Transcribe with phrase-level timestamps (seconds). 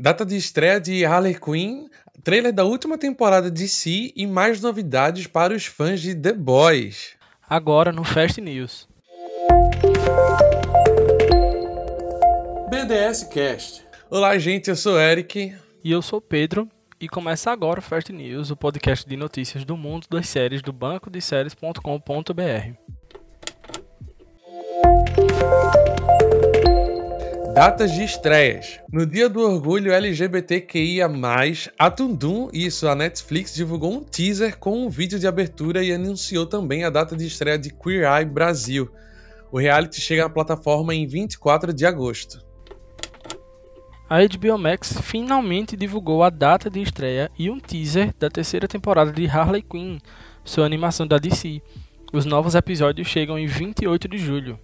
[0.00, 1.86] Data de estreia de Harley Quinn,
[2.24, 7.18] trailer da última temporada de Si e mais novidades para os fãs de The Boys.
[7.46, 8.88] Agora no Fast News.
[12.70, 13.84] BDS Cast.
[14.08, 15.54] Olá, gente, eu sou Eric.
[15.84, 16.66] E eu sou Pedro.
[16.98, 20.72] E começa agora o Fast News, o podcast de notícias do mundo das séries do
[20.72, 21.80] banco de séries.com.br.
[27.60, 28.80] Datas de estreias.
[28.90, 31.10] No dia do orgulho LGBTQIA+,
[31.78, 36.46] a Tundum, isso, a Netflix, divulgou um teaser com um vídeo de abertura e anunciou
[36.46, 38.90] também a data de estreia de Queer Eye Brasil.
[39.52, 42.42] O reality chega na plataforma em 24 de agosto.
[44.08, 49.12] A HBO Max finalmente divulgou a data de estreia e um teaser da terceira temporada
[49.12, 49.98] de Harley Quinn,
[50.42, 51.60] sua animação da DC.
[52.10, 54.58] Os novos episódios chegam em 28 de julho.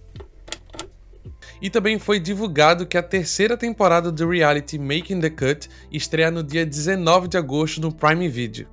[1.61, 6.43] E também foi divulgado que a terceira temporada do reality Making the Cut estreia no
[6.43, 8.67] dia 19 de agosto no Prime Video.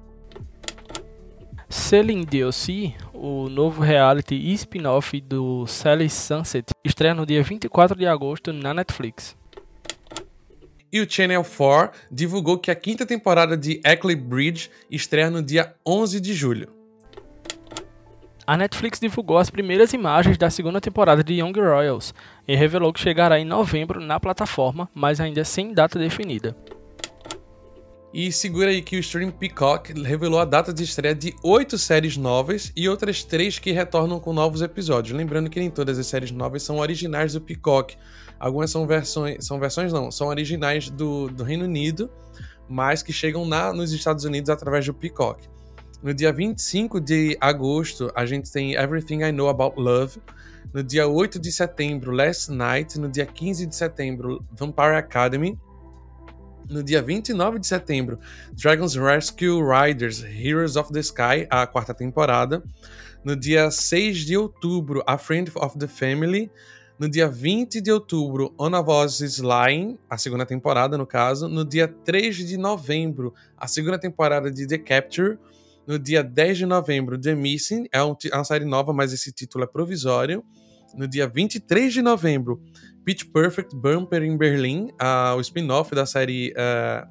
[1.69, 8.07] Selling DLC, o novo reality e spin-off do Sally Sunset, estreia no dia 24 de
[8.07, 9.37] agosto na Netflix.
[10.93, 15.75] E o Channel 4 divulgou que a quinta temporada de Eckley Bridge estreia no dia
[15.85, 16.74] 11 de julho.
[18.47, 22.13] A Netflix divulgou as primeiras imagens da segunda temporada de Young Royals
[22.47, 26.55] e revelou que chegará em novembro na plataforma, mas ainda sem data definida.
[28.13, 32.19] E segura aí que o Stream Peacock revelou a data de estreia de oito séries
[32.19, 35.17] novas e outras três que retornam com novos episódios.
[35.17, 37.97] Lembrando que nem todas as séries novas são originais do Peacock.
[38.39, 42.11] Algumas são versões, são versões não, são originais do, do Reino Unido,
[42.69, 45.49] mas que chegam na, nos Estados Unidos através do Peacock.
[46.05, 50.19] No dia 25 de agosto, a gente tem Everything I Know About Love.
[50.71, 53.01] No dia 8 de setembro, Last Night.
[53.01, 55.59] No dia 15 de setembro, Vampire Academy.
[56.69, 58.19] No dia 29 de setembro,
[58.53, 62.63] Dragon's Rescue Riders Heroes of the Sky, a quarta temporada.
[63.25, 66.51] No dia 6 de outubro, A Friend of the Family.
[66.99, 71.49] No dia 20 de outubro, On a Voice is Lying, a segunda temporada, no caso.
[71.49, 75.39] No dia 3 de novembro, a segunda temporada de The Capture.
[75.87, 79.65] No dia 10 de novembro, The Missing, é, é uma série nova, mas esse título
[79.65, 80.43] é provisório.
[80.97, 82.63] No dia 23 de novembro,
[83.05, 86.53] Pitch Perfect Bumper in Berlin, uh, o spin-off da série.
[86.53, 87.07] Uh...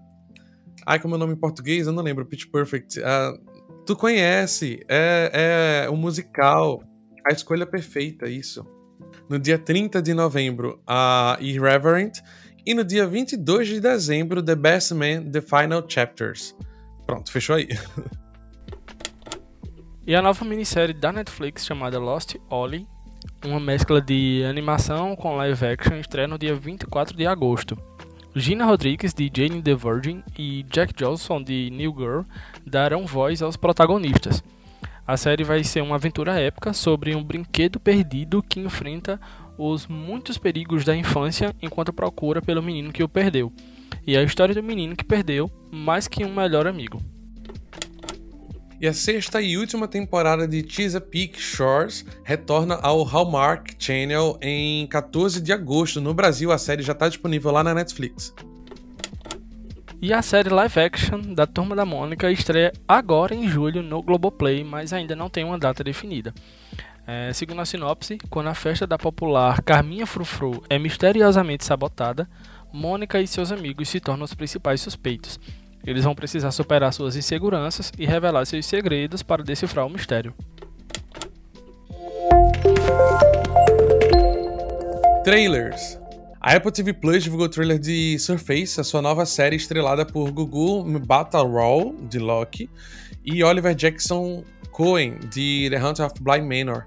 [0.85, 1.85] Ai, como é o nome em português?
[1.85, 2.25] Eu não lembro.
[2.25, 2.99] Pitch Perfect.
[2.99, 6.83] Uh, tu conhece, é, é um musical.
[7.25, 8.65] A escolha perfeita, isso.
[9.29, 12.19] No dia 30 de novembro, a uh, Irreverent.
[12.65, 16.55] E no dia 22 de dezembro, The Best Man, The Final Chapters.
[17.05, 17.67] Pronto, fechou aí.
[20.05, 22.85] E a nova minissérie da Netflix chamada Lost Ollie,
[23.45, 27.77] uma mescla de animação com live action, estreia no dia 24 de agosto.
[28.35, 32.21] Gina Rodrigues, de Jane the Virgin, e Jack Johnson, de New Girl,
[32.65, 34.43] darão voz aos protagonistas.
[35.07, 39.17] A série vai ser uma aventura épica sobre um brinquedo perdido que enfrenta
[39.57, 43.53] os muitos perigos da infância enquanto procura pelo menino que o perdeu.
[44.05, 47.01] E a história do menino que perdeu mais que um melhor amigo.
[48.83, 55.39] E a sexta e última temporada de Chesapeake Shores retorna ao Hallmark Channel em 14
[55.39, 56.01] de agosto.
[56.01, 58.35] No Brasil, a série já está disponível lá na Netflix.
[60.01, 64.65] E a série live action da Turma da Mônica estreia agora em julho no Globoplay,
[64.65, 66.33] mas ainda não tem uma data definida.
[67.07, 72.27] É, segundo a sinopse, quando a festa da popular Carminha Frufru é misteriosamente sabotada,
[72.73, 75.39] Mônica e seus amigos se tornam os principais suspeitos.
[75.85, 80.33] Eles vão precisar superar suas inseguranças e revelar seus segredos para decifrar o mistério.
[85.23, 85.99] Trailers.
[86.39, 90.29] A Apple TV Plus divulgou o trailer de Surface, a sua nova série estrelada por
[90.31, 92.69] Gugu Mbatha-Raw, de Loki,
[93.23, 96.85] e Oliver Jackson Cohen, de The Hunt of Blind Manor.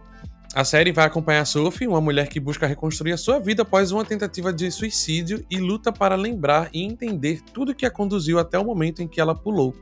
[0.57, 4.07] A série vai acompanhar Sophie, uma mulher que busca reconstruir a sua vida após uma
[4.07, 8.65] tentativa de suicídio e luta para lembrar e entender tudo que a conduziu até o
[8.65, 9.77] momento em que ela pulou.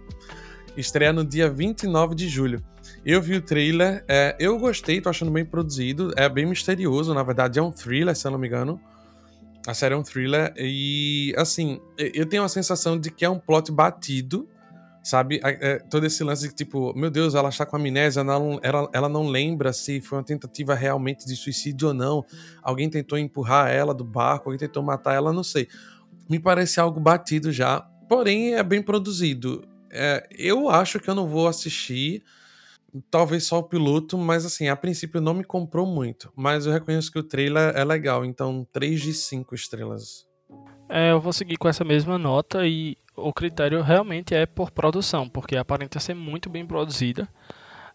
[0.76, 2.61] Estreia no dia 29 de julho.
[3.06, 7.23] Eu vi o trailer, é, eu gostei, tô achando bem produzido, é bem misterioso, na
[7.23, 8.81] verdade é um thriller, se eu não me engano.
[9.69, 13.38] A série é um thriller e, assim, eu tenho a sensação de que é um
[13.38, 14.49] plot batido,
[15.05, 15.39] sabe?
[15.45, 18.91] É, todo esse lance de tipo, meu Deus, ela está com amnésia, ela não, ela,
[18.93, 22.25] ela não lembra se foi uma tentativa realmente de suicídio ou não.
[22.62, 25.69] Alguém tentou empurrar ela do barco, alguém tentou matar ela, não sei.
[26.29, 29.62] Me parece algo batido já, porém é bem produzido.
[29.93, 32.25] É, eu acho que eu não vou assistir,
[33.11, 36.33] talvez só o piloto, mas assim, a princípio não me comprou muito.
[36.35, 40.27] Mas eu reconheço que o trailer é legal, então 3 de 5 estrelas.
[40.89, 45.29] É, eu vou seguir com essa mesma nota e o critério realmente é por produção,
[45.29, 47.29] porque aparenta ser muito bem produzida.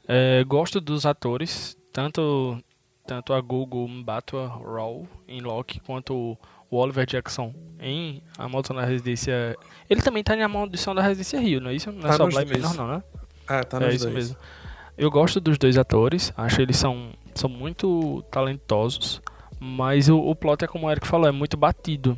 [0.08, 2.58] É, gosto dos atores, tanto
[3.06, 6.38] tanto a Google Mbatwa Raw em Loki quanto
[6.70, 9.56] o Oliver Jackson em A Maldição da Residência.
[9.90, 11.92] Ele também tá em A Maldição da Residência Rio, não é isso?
[11.92, 12.52] Não é Tá só nos Black.
[12.52, 13.04] Mirror, não, né?
[13.48, 14.14] Ah, tá é isso dois.
[14.16, 14.38] mesmo.
[14.96, 19.22] Eu gosto dos dois atores, acho eles são, são muito talentosos,
[19.60, 22.18] mas o, o plot é como o Eric falou, é muito batido.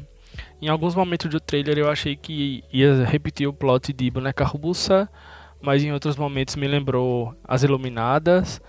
[0.61, 5.09] Em alguns momentos do trailer eu achei que ia repetir o plot de Boneca Russa,
[5.61, 8.61] mas em outros momentos me lembrou As Iluminadas,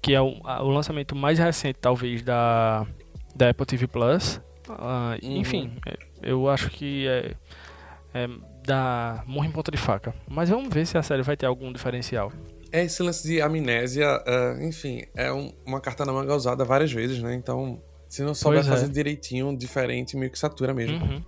[0.00, 2.86] que é o, o lançamento mais recente talvez da,
[3.34, 4.40] da Apple TV Plus.
[4.68, 5.36] Ah, Uhum.
[5.38, 7.34] Enfim, é, eu acho que é,
[8.14, 8.28] é
[8.64, 10.14] da morro em ponta de faca.
[10.28, 12.32] Mas vamos ver se a série vai ter algum diferencial.
[12.70, 16.92] É esse lance de amnésia, ah, enfim, é um- uma carta na manga usada várias
[16.92, 17.34] vezes, né?
[17.34, 18.62] Então, se não souber é.
[18.62, 21.02] fazer direitinho, diferente, meio que satura mesmo.
[21.02, 21.22] Uhum.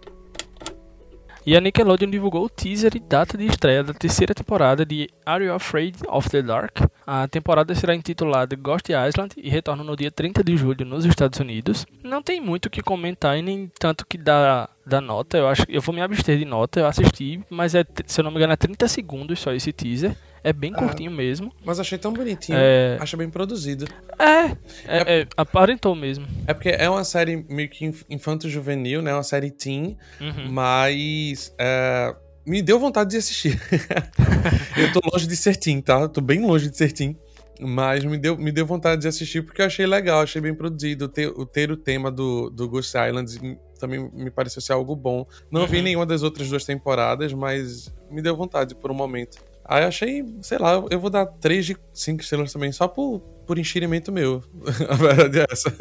[1.46, 5.42] E a Nickelodeon divulgou o teaser e data de estreia da terceira temporada de Are
[5.42, 6.80] You Afraid of the Dark?
[7.06, 11.40] A temporada será intitulada Ghost Island e retorna no dia 30 de julho nos Estados
[11.40, 11.86] Unidos.
[12.02, 15.36] Não tem muito o que comentar e nem tanto que dá, dá nota.
[15.38, 16.80] Eu acho eu vou me abster de nota.
[16.80, 20.14] Eu assisti, mas é, se eu não me engano é 30 segundos só esse teaser.
[20.46, 20.78] É bem Ah.
[20.78, 21.50] curtinho mesmo.
[21.64, 22.98] Mas achei tão bonitinho, É.
[23.00, 23.86] acho bem produzido.
[24.18, 24.50] É,
[24.86, 26.26] é, é, aparentou mesmo.
[26.46, 29.14] É porque é uma série meio que inf- infanto-juvenil, né?
[29.14, 30.52] Uma série teen, Uhum.
[30.52, 32.14] mas é,
[32.46, 33.58] me deu vontade de assistir.
[34.76, 36.06] eu tô longe de ser teen, tá?
[36.08, 37.16] Tô bem longe de ser teen.
[37.60, 41.08] Mas me deu, me deu vontade de assistir porque eu achei legal, achei bem produzido.
[41.08, 45.26] Ter, o ter o tema do, do Ghost Island também me pareceu ser algo bom.
[45.50, 45.82] Não vi Uhum.
[45.84, 49.38] nenhuma das outras duas temporadas, mas me deu vontade por um momento.
[49.64, 53.20] Aí eu achei, sei lá, eu- vou dar 3 de 5 estrelas também, só por,
[53.46, 54.42] por enxerimento meu.
[54.88, 55.72] A verdade é essa.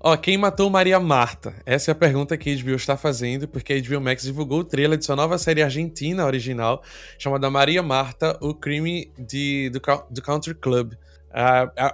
[0.00, 1.54] Ó, quem matou Maria Marta?
[1.66, 4.64] Essa é a pergunta que a HBO está fazendo, porque a HBO Max divulgou o
[4.64, 6.82] trailer de sua nova série argentina original,
[7.18, 10.92] chamada Maria Marta, o crime de, do, do Country Club.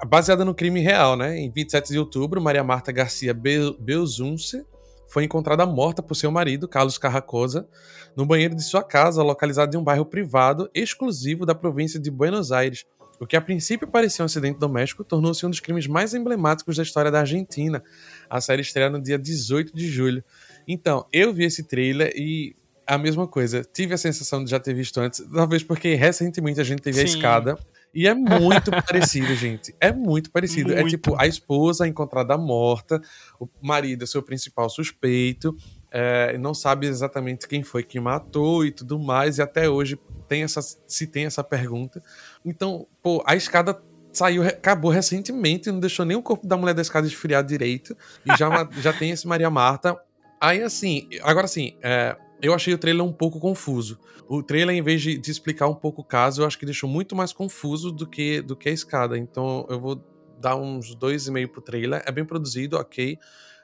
[0.08, 1.38] Baseada no crime real, né?
[1.38, 4.64] Em 27 de outubro, Maria Marta Garcia Be- Belzunce
[5.06, 7.68] foi encontrada morta por seu marido, Carlos Carracosa,
[8.16, 12.50] no banheiro de sua casa, localizado em um bairro privado exclusivo da província de Buenos
[12.50, 12.84] Aires.
[13.20, 16.82] O que a princípio parecia um acidente doméstico tornou-se um dos crimes mais emblemáticos da
[16.82, 17.80] história da Argentina.
[18.28, 20.24] A série estreia no dia 18 de julho.
[20.66, 23.62] Então, eu vi esse trailer e a mesma coisa.
[23.62, 27.06] Tive a sensação de já ter visto antes, talvez porque recentemente a gente teve a
[27.06, 27.14] Sim.
[27.16, 27.56] escada.
[27.94, 29.74] E é muito parecido, gente.
[29.80, 30.72] É muito parecido.
[30.72, 30.90] É Muito.
[30.90, 33.00] tipo a esposa encontrada morta,
[33.38, 35.56] o marido é seu principal suspeito,
[35.90, 39.96] é, não sabe exatamente quem foi que matou e tudo mais, e até hoje
[40.26, 42.02] tem essa, se tem essa pergunta.
[42.44, 43.80] Então, pô, a escada
[44.12, 47.96] saiu, acabou recentemente, não deixou nem o corpo da mulher da escada esfriar direito,
[48.26, 49.96] e já, já tem esse Maria Marta.
[50.40, 53.98] Aí, assim, agora assim, é, eu achei o trailer um pouco confuso.
[54.28, 56.88] O trailer, em vez de, de explicar um pouco o caso, eu acho que deixou
[56.88, 59.16] muito mais confuso do que, do que a escada.
[59.18, 60.02] Então, eu vou
[60.40, 62.02] dar uns dois e meio pro trailer.
[62.06, 63.18] É bem produzido, ok.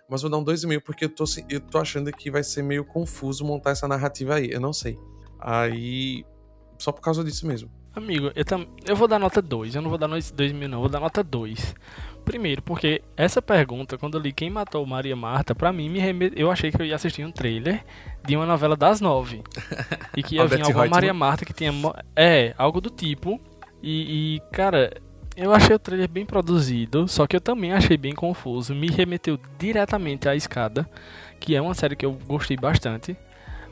[0.09, 2.43] Mas vou dar um dois e meio porque eu tô, eu tô achando que vai
[2.43, 4.51] ser meio confuso montar essa narrativa aí.
[4.51, 4.99] Eu não sei.
[5.39, 6.25] Aí.
[6.79, 7.71] Só por causa disso mesmo.
[7.95, 8.67] Amigo, eu, tam...
[8.87, 9.75] eu vou dar nota 2.
[9.75, 10.79] Eu não vou dar 2 mil, não.
[10.79, 11.75] Eu vou dar nota 2.
[12.31, 16.01] Primeiro, porque essa pergunta, quando eu li quem matou Maria Marta, pra mim, me
[16.37, 17.85] eu achei que eu ia assistir um trailer
[18.25, 19.43] de uma novela das nove.
[20.17, 20.91] E que ia vir alguma Reutemann.
[20.91, 21.73] Maria Marta que tinha.
[22.15, 23.41] É, algo do tipo.
[23.83, 24.93] E, e, cara,
[25.37, 28.77] eu achei o trailer bem produzido, só que eu também achei bem confuso.
[28.77, 30.89] Me remeteu diretamente à Escada,
[31.41, 33.17] que é uma série que eu gostei bastante.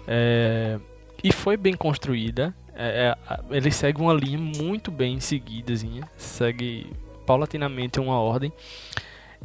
[0.08, 0.80] É,
[1.22, 2.52] e foi bem construída.
[2.74, 6.08] É, é, ele segue uma linha muito bem seguidazinha.
[6.16, 6.92] Segue
[7.28, 8.50] paulatinamente uma ordem.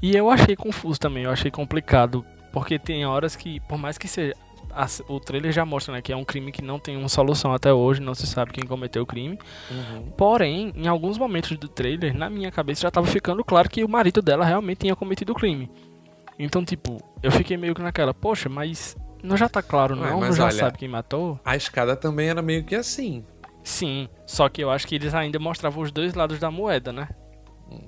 [0.02, 2.26] E eu achei confuso também, eu achei complicado.
[2.52, 4.34] Porque tem horas que, por mais que seja.
[4.76, 7.54] a- o trailer já mostra né, que é um crime que não tem uma solução
[7.54, 9.38] até hoje, não se sabe quem cometeu o crime.
[10.18, 13.90] Porém, em alguns momentos do trailer, na minha cabeça já tava ficando claro que o
[13.90, 15.70] marido dela realmente tinha cometido o crime.
[16.40, 20.20] Então, tipo, eu fiquei meio que naquela, poxa, mas não já tá claro não?
[20.22, 21.40] Não já olha- sabe quem matou?
[21.46, 23.24] A escada também era meio que assim.
[23.64, 27.08] Sim, só que eu acho que eles ainda mostravam os dois lados da moeda, né?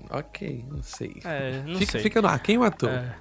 [0.09, 1.15] Ok, não sei.
[1.23, 2.01] É, não fica, sei.
[2.01, 2.39] fica no ar.
[2.39, 2.89] Quem matou?
[2.89, 3.15] É,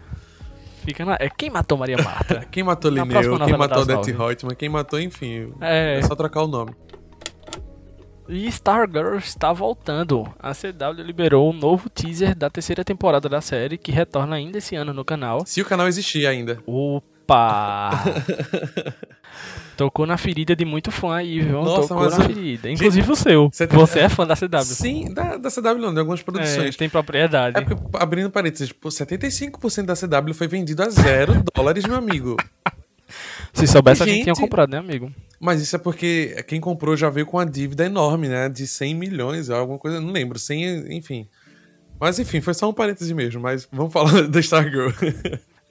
[0.84, 1.16] fica na...
[1.18, 2.46] É quem matou Maria Marta?
[2.50, 3.20] Quem matou Na Linneu?
[3.20, 4.12] próxima Quem matou nove.
[4.12, 4.56] Reutemann?
[4.56, 5.52] Quem matou, enfim.
[5.60, 5.98] É.
[5.98, 6.74] É só trocar o nome.
[8.28, 10.24] E Stargirl está voltando.
[10.38, 14.74] A CW liberou um novo teaser da terceira temporada da série, que retorna ainda esse
[14.74, 15.44] ano no canal.
[15.44, 16.58] Se o canal existir ainda.
[16.66, 17.90] Opa!
[19.76, 21.62] Tocou na ferida de muito fã aí, viu?
[21.62, 22.70] Nossa, Tocou na ferida.
[22.70, 23.48] Inclusive o seu.
[23.52, 24.62] Você Você, tá- é fã da CW.
[24.64, 26.76] Sim, da, da CW não, de algumas É, produções.
[26.76, 27.58] tem propriedade.
[27.58, 32.36] É porque, abrindo parênteses, tipo, 75% da CW foi vendido a zero dólares, meu amigo.
[33.52, 35.12] Se soubesse, a gente tinha comprado, né, amigo?
[35.40, 38.48] Mas isso é porque quem comprou já veio com uma dívida enorme, né?
[38.48, 40.38] De 100 milhões, alguma coisa, não lembro.
[40.38, 41.28] 100, enfim.
[42.00, 44.90] Mas enfim, foi só um parêntese mesmo, mas vamos falar da Stargirl.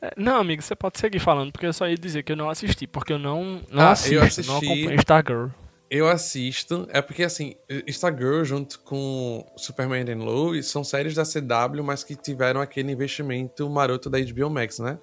[0.04, 2.50] É, não, amigo, você pode seguir falando, porque eu só ia dizer que eu não
[2.50, 5.48] assisti, porque eu não, não ah, assisto, eu assisti, não acompanho Stargirl.
[5.90, 7.56] Eu assisto, é porque assim,
[7.88, 13.70] Stargirl junto com Superman and Lois são séries da CW, mas que tiveram aquele investimento
[13.70, 15.00] maroto da HBO Max, né?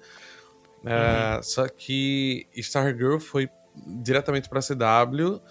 [0.85, 1.39] É, uhum.
[1.39, 3.49] É, só que Stargirl foi
[4.03, 5.41] diretamente pra CW,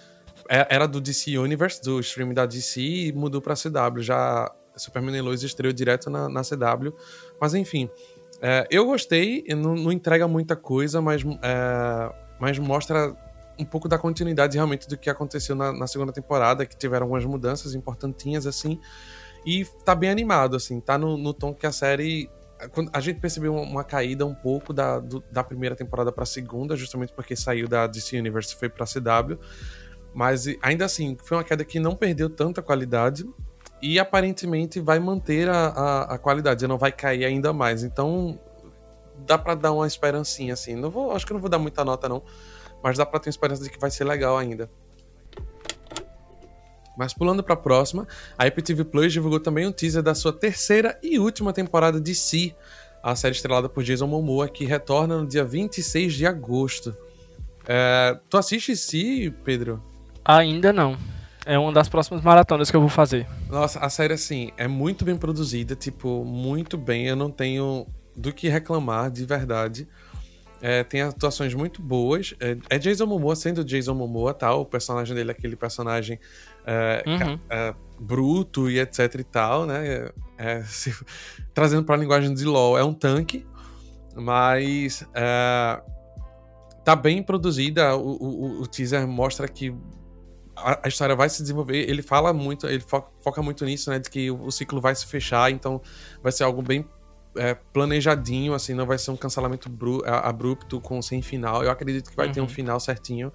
[0.48, 4.00] é, era do DC Universe, do streaming da DC, e mudou pra CW.
[4.00, 6.94] Já Superman and Lois estreou direto na, na CW,
[7.40, 7.90] mas enfim...
[8.42, 13.14] É, eu gostei, não, não, entrega muita coisa, mas, é, mas mostra
[13.58, 17.24] um pouco da continuidade realmente do que aconteceu na, na, segunda temporada, que tiveram algumas
[17.26, 18.80] mudanças importantinhas, assim.
[19.44, 22.30] E tá bem animado, assim, tá no, no tom que a série.
[22.92, 27.12] A gente percebeu uma caída um pouco da, do, da primeira temporada pra segunda, justamente
[27.12, 29.38] porque saiu da DC Universe e foi pra CW.
[30.12, 33.24] Mas ainda assim, foi uma queda que não perdeu tanta qualidade
[33.82, 37.82] e aparentemente vai manter a, a, a qualidade, não vai cair ainda mais.
[37.82, 38.38] Então
[39.26, 40.74] dá para dar uma esperancinha assim.
[40.74, 42.22] Não vou, acho que não vou dar muita nota não,
[42.82, 44.70] mas dá para ter esperança de que vai ser legal ainda.
[46.96, 48.06] Mas pulando para a próxima,
[48.36, 52.54] a Apple Plus divulgou também um teaser da sua terceira e última temporada de Si,
[53.02, 56.94] a série estrelada por Jason Momoa, que retorna no dia 26 de agosto.
[57.66, 59.82] É, tu assiste Si, Pedro?
[60.22, 60.98] Ainda não.
[61.50, 63.26] É uma das próximas maratonas que eu vou fazer.
[63.48, 67.08] Nossa, a série, assim, é muito bem produzida, tipo, muito bem.
[67.08, 69.88] Eu não tenho do que reclamar, de verdade.
[70.62, 72.34] É, tem atuações muito boas.
[72.38, 74.58] É, é, Jason Momoa sendo Jason Momoa, tal.
[74.58, 74.60] Tá?
[74.60, 76.20] O personagem dele é aquele personagem
[76.64, 77.40] é, uhum.
[77.50, 80.08] é, bruto e etc e tal, né?
[80.38, 80.94] É, se,
[81.52, 83.44] trazendo pra linguagem de LoL, é um tanque,
[84.14, 85.04] mas
[86.84, 87.96] tá bem produzida.
[87.96, 89.74] O, o, o teaser mostra que
[90.62, 91.88] a, a, história vai se desenvolver.
[91.88, 93.98] Ele fala muito, ele foca, foca, muito nisso, né?
[93.98, 95.80] De que o, o, ciclo vai se fechar, então
[96.22, 96.86] vai ser algo bem
[97.36, 101.62] é, planejadinho, assim, não vai ser um cancelamento bru, abrupto com sem final.
[101.62, 102.32] Eu acredito que vai uhum.
[102.32, 102.48] ter um uhum.
[102.48, 103.32] final certinho.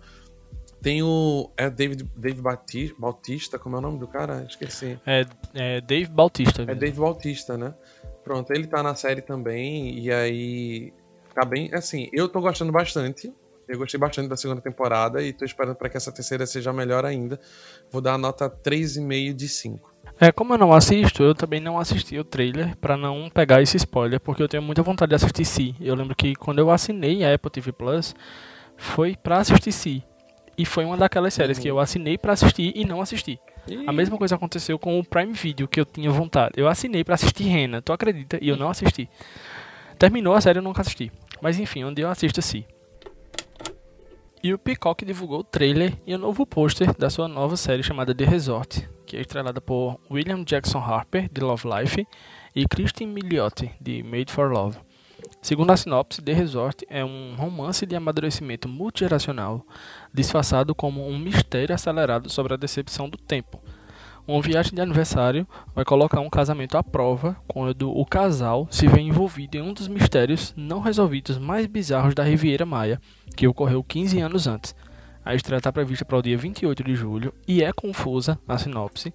[0.82, 1.50] Tem o.
[1.58, 4.46] É David, Dave Bautista, Bautista, como é o nome do cara?
[4.48, 5.00] Esqueci.
[5.06, 6.62] É, é Dave Bautista.
[6.62, 7.74] É Dave Bautista, né?
[8.24, 10.94] Pronto, ele tá na série também, e aí.
[11.34, 11.70] Tá bem.
[11.74, 13.34] Assim, eu tô gostando bastante.
[13.68, 17.06] Eu gostei bastante da segunda temporada e tô esperando para que essa terceira seja melhor
[17.06, 17.40] ainda.
[17.92, 19.96] Vou dar a nota 3,5 de 5.
[20.20, 23.76] É, como eu não assisto, eu também não assisti o trailer para não pegar esse
[23.78, 25.76] spoiler, porque eu tenho muita vontade de assistir Si.
[25.82, 28.16] Eu lembro que quando eu assinei a Apple TV Plus,
[28.78, 30.04] foi para assistir Si.
[30.58, 31.64] E foi uma daquelas séries uhum.
[31.64, 33.40] que eu assinei para assistir e não assisti.
[33.88, 36.54] A mesma coisa aconteceu com o Prime Video, que eu tinha vontade.
[36.56, 38.38] Eu assinei para assistir Rena, tu acredita?
[38.42, 39.10] E eu não assisti.
[39.98, 41.12] Terminou a série, eu nunca assisti.
[41.42, 42.66] Mas enfim, onde eu assisto Si.
[44.46, 48.14] E o Peacock divulgou o trailer e o novo pôster da sua nova série chamada
[48.14, 52.08] The Resort, que é estrelada por William Jackson Harper, de Love Life,
[52.56, 54.78] e Christine Milioti, de Made for Love.
[55.42, 59.66] Segundo a sinopse, The Resort é um romance de amadurecimento multigeracional,
[60.14, 63.60] disfarçado como um mistério acelerado sobre a decepção do tempo.
[64.28, 69.00] Uma viagem de aniversário vai colocar um casamento à prova quando o casal se vê
[69.00, 73.00] envolvido em um dos mistérios não resolvidos mais bizarros da Riviera Maia,
[73.36, 74.76] que ocorreu 15 anos antes.
[75.24, 79.14] A estreia está prevista para o dia 28 de julho e é confusa a sinopse.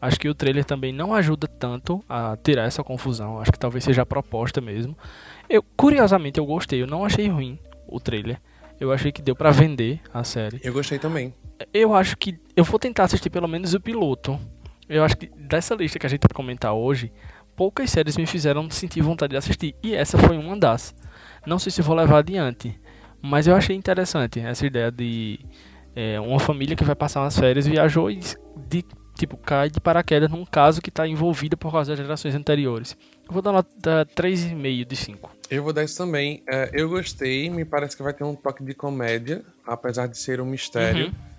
[0.00, 3.38] Acho que o trailer também não ajuda tanto a tirar essa confusão.
[3.40, 4.96] Acho que talvez seja a proposta mesmo.
[5.48, 6.82] Eu, curiosamente, eu gostei.
[6.82, 8.40] Eu não achei ruim o trailer.
[8.80, 10.60] Eu achei que deu para vender a série.
[10.64, 11.32] Eu gostei também.
[11.72, 14.38] Eu acho que eu vou tentar assistir pelo menos o piloto.
[14.88, 17.12] Eu acho que dessa lista que a gente vai comentar hoje,
[17.56, 20.94] poucas séries me fizeram sentir vontade de assistir e essa foi uma das.
[21.46, 22.78] Não sei se vou levar adiante,
[23.20, 25.40] mas eu achei interessante essa ideia de
[25.94, 28.20] é, uma família que vai passar umas férias viajou e
[28.68, 28.84] de,
[29.16, 32.96] tipo, cai de paraquedas num caso que está envolvida por causa das gerações anteriores.
[33.26, 35.30] Eu vou dar nota 3,5 de 5.
[35.50, 36.42] Eu vou dar isso também.
[36.48, 40.40] É, eu gostei, me parece que vai ter um toque de comédia, apesar de ser
[40.40, 41.06] um mistério.
[41.06, 41.31] Uhum.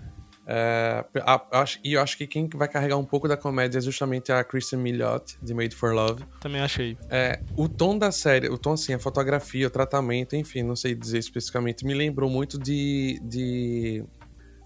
[0.46, 1.04] É,
[1.50, 4.44] acho, e eu acho que quem vai carregar um pouco da comédia é justamente a
[4.44, 6.24] Kristen Miliot, de Made for Love.
[6.40, 6.98] Também achei.
[7.08, 10.94] É, o tom da série, o tom assim, a fotografia, o tratamento, enfim, não sei
[10.94, 13.18] dizer especificamente, me lembrou muito de.
[13.22, 14.04] de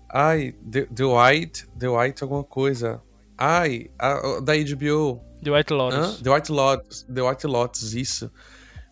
[0.09, 3.01] ai, The, The White, The White alguma coisa.
[3.37, 5.23] Ai, a, da HBO.
[5.43, 6.19] The White Lotus.
[6.19, 6.23] Hã?
[6.23, 8.33] The White Lotus, The White Lotus, isso.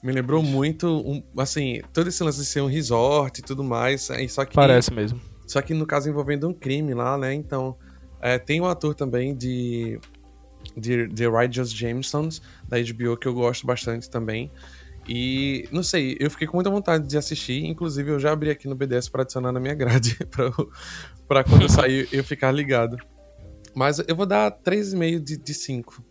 [0.05, 4.09] Me lembrou muito, um, assim, todo esse lance de ser um resort e tudo mais,
[4.29, 4.55] só que...
[4.55, 7.33] Parece mesmo só que no caso envolvendo um crime lá, né?
[7.33, 7.77] Então,
[8.21, 10.01] é, tem um ator também de,
[10.77, 14.51] de The Righteous Jamesons, da HBO, que eu gosto bastante também.
[15.09, 17.65] E não sei, eu fiquei com muita vontade de assistir.
[17.65, 20.19] Inclusive, eu já abri aqui no BDS para adicionar na minha grade,
[21.29, 22.97] pra quando eu sair eu ficar ligado.
[23.75, 26.03] Mas eu vou dar 3,5 de, de 5.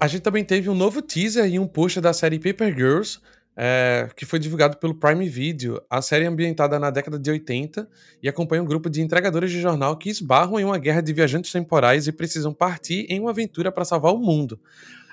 [0.00, 3.20] A gente também teve um novo teaser e um post da série Paper Girls,
[3.56, 5.80] é, que foi divulgado pelo Prime Video.
[5.90, 7.88] A série é ambientada na década de 80
[8.22, 11.52] e acompanha um grupo de entregadores de jornal que esbarram em uma guerra de viajantes
[11.52, 14.58] temporais e precisam partir em uma aventura para salvar o mundo.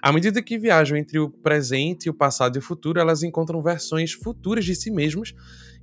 [0.01, 4.13] À medida que viajam entre o presente, o passado e o futuro, elas encontram versões
[4.13, 5.33] futuras de si mesmas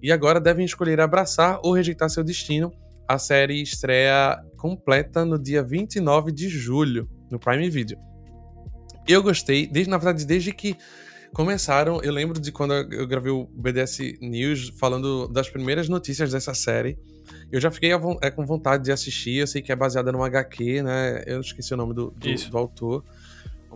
[0.00, 2.72] e agora devem escolher abraçar ou rejeitar seu destino.
[3.08, 7.98] A série estreia completa no dia 29 de julho no Prime Video.
[9.06, 10.76] Eu gostei, desde, na verdade, desde que
[11.34, 12.00] começaram.
[12.00, 16.96] Eu lembro de quando eu gravei o BDS News falando das primeiras notícias dessa série.
[17.50, 17.90] Eu já fiquei
[18.22, 19.38] é, com vontade de assistir.
[19.38, 21.22] Eu sei que é baseada num HQ, né?
[21.26, 23.04] Eu esqueci o nome do, do, do autor.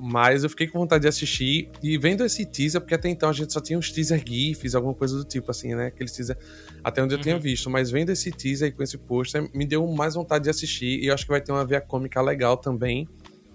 [0.01, 3.33] Mas eu fiquei com vontade de assistir e vendo esse teaser, porque até então a
[3.33, 5.87] gente só tinha uns teaser GIFs, alguma coisa do tipo, assim, né?
[5.87, 6.39] Aqueles teaser
[6.85, 7.41] até onde eu tinha uhum.
[7.41, 7.69] visto.
[7.69, 11.03] Mas vendo esse teaser com esse pôster, me deu mais vontade de assistir.
[11.03, 13.09] E eu acho que vai ter uma via cômica legal também.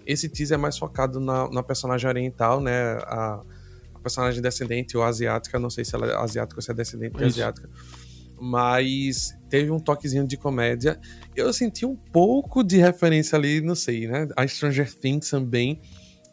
[0.06, 2.98] Esse teaser é mais focado na, na personagem oriental, né?
[3.04, 3.42] A,
[4.04, 7.24] personagem descendente ou asiática, não sei se ela é asiática ou se é descendente de
[7.24, 7.68] asiática.
[8.40, 11.00] Mas teve um toquezinho de comédia.
[11.34, 14.28] Eu senti um pouco de referência ali, não sei, né?
[14.36, 15.80] A Stranger Things também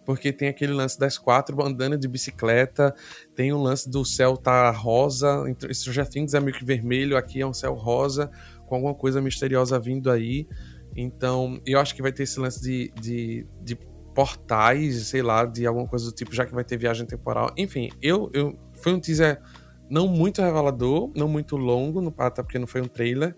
[0.05, 2.93] porque tem aquele lance das quatro andando de bicicleta,
[3.35, 7.47] tem o lance do céu tá rosa, Stranger Things é meio que vermelho, aqui é
[7.47, 8.29] um céu rosa,
[8.67, 10.47] com alguma coisa misteriosa vindo aí.
[10.95, 13.77] Então, eu acho que vai ter esse lance de, de, de
[14.21, 17.51] portais, sei lá, de alguma coisa do tipo, já que vai ter viagem temporal.
[17.57, 19.41] Enfim, eu, eu foi um teaser
[19.89, 23.35] não muito revelador, não muito longo, até porque não foi um trailer,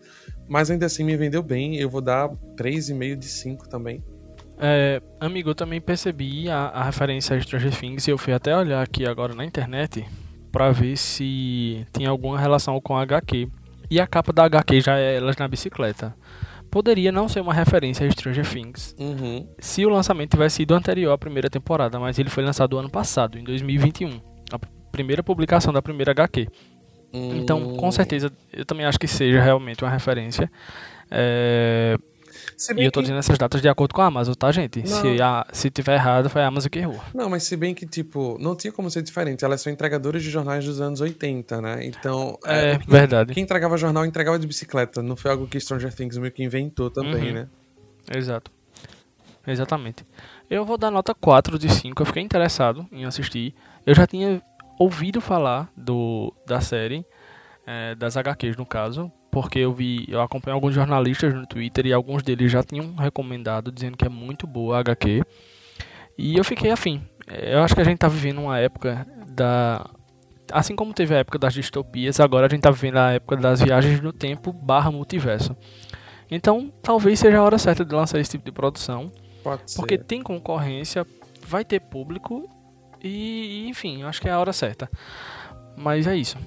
[0.47, 1.77] mas ainda assim me vendeu bem.
[1.77, 4.03] Eu vou dar 3,5 de 5 também.
[4.59, 8.55] É, amigo, eu também percebi a, a referência a Stranger Things e eu fui até
[8.55, 10.05] olhar aqui agora na internet
[10.51, 13.47] para ver se tinha alguma relação com a HQ.
[13.89, 16.13] E a capa da HQ já é elas na bicicleta
[16.73, 19.47] poderia não ser uma referência a Stranger Things uhum.
[19.59, 23.37] se o lançamento tivesse sido anterior à primeira temporada, mas ele foi lançado ano passado,
[23.37, 24.19] em 2021.
[24.51, 24.59] A
[24.91, 26.47] primeira publicação da primeira HQ.
[27.13, 27.35] Uhum.
[27.37, 27.91] Então, com hum.
[27.91, 30.51] certeza, eu também acho que seja realmente uma referência.
[31.11, 31.95] É,
[32.77, 33.03] e eu tô que...
[33.03, 34.87] dizendo essas datas de acordo com a Amazon, tá, gente?
[34.87, 36.99] Se, a, se tiver errado, foi a Amazon que errou.
[37.13, 39.43] Não, mas se bem que, tipo, não tinha como ser diferente.
[39.43, 41.85] Elas são entregadoras de jornais dos anos 80, né?
[41.85, 42.37] Então.
[42.45, 43.33] É, é verdade.
[43.33, 45.01] Quem entregava jornal entregava de bicicleta.
[45.01, 47.33] Não foi algo que Stranger Things meio que inventou também, uhum.
[47.33, 47.47] né?
[48.15, 48.51] Exato.
[49.45, 50.05] Exatamente.
[50.49, 52.01] Eu vou dar nota 4 de 5.
[52.01, 53.53] Eu fiquei interessado em assistir.
[53.85, 54.41] Eu já tinha
[54.79, 57.05] ouvido falar do, da série,
[57.65, 61.91] é, das HQs no caso, porque eu vi, eu acompanho alguns jornalistas no Twitter e
[61.91, 65.23] alguns deles já tinham recomendado, dizendo que é muito boa a HQ.
[66.15, 67.01] E eu fiquei afim.
[67.27, 69.89] Eu acho que a gente tá vivendo uma época da.
[70.51, 73.59] Assim como teve a época das distopias, agora a gente tá vivendo a época das
[73.59, 75.57] viagens no tempo barra multiverso.
[76.29, 79.11] Então, talvez seja a hora certa de lançar esse tipo de produção.
[79.43, 80.03] Pode porque ser.
[80.03, 81.07] tem concorrência,
[81.47, 82.47] vai ter público
[83.03, 84.87] e, enfim, eu acho que é a hora certa.
[85.75, 86.37] Mas é isso.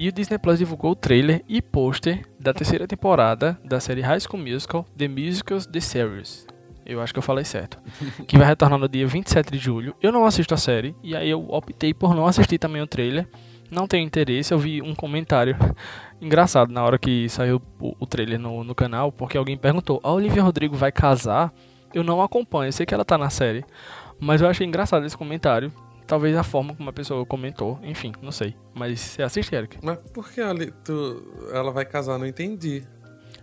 [0.00, 4.20] E o Disney Plus divulgou o trailer e pôster da terceira temporada da série High
[4.20, 6.46] School Musical The Musicals The Series.
[6.86, 7.80] Eu acho que eu falei certo.
[8.28, 9.96] que vai retornar no dia 27 de julho.
[10.00, 13.26] Eu não assisto a série, e aí eu optei por não assistir também o trailer.
[13.72, 15.56] Não tenho interesse, eu vi um comentário
[16.22, 20.12] engraçado na hora que saiu o, o trailer no, no canal, porque alguém perguntou: a
[20.12, 21.52] Olivia Rodrigo vai casar?
[21.92, 23.64] Eu não acompanho, eu sei que ela tá na série.
[24.20, 25.72] Mas eu achei engraçado esse comentário.
[26.08, 28.56] Talvez a forma como a pessoa comentou, enfim, não sei.
[28.74, 29.76] Mas você assiste, Eric?
[29.82, 32.18] Mas por que ali, tu, ela vai casar?
[32.18, 32.82] Não entendi.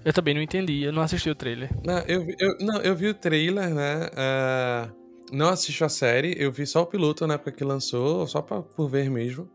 [0.04, 1.69] Eu também não entendi, eu não assisti o trailer.
[1.86, 4.08] Não, eu, eu, não, eu vi o trailer, né?
[4.08, 4.91] Uh,
[5.32, 8.63] não assisti a série, eu vi só o piloto na época que lançou, só pra,
[8.63, 9.47] por ver mesmo.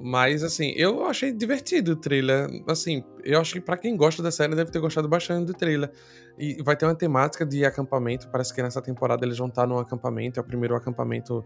[0.00, 2.48] Mas, assim, eu achei divertido o trailer.
[2.68, 5.90] Assim, eu acho que para quem gosta da série deve ter gostado bastante do trailer.
[6.38, 8.28] E vai ter uma temática de acampamento.
[8.28, 10.38] Parece que nessa temporada eles vão estar num acampamento.
[10.38, 11.44] É o primeiro acampamento.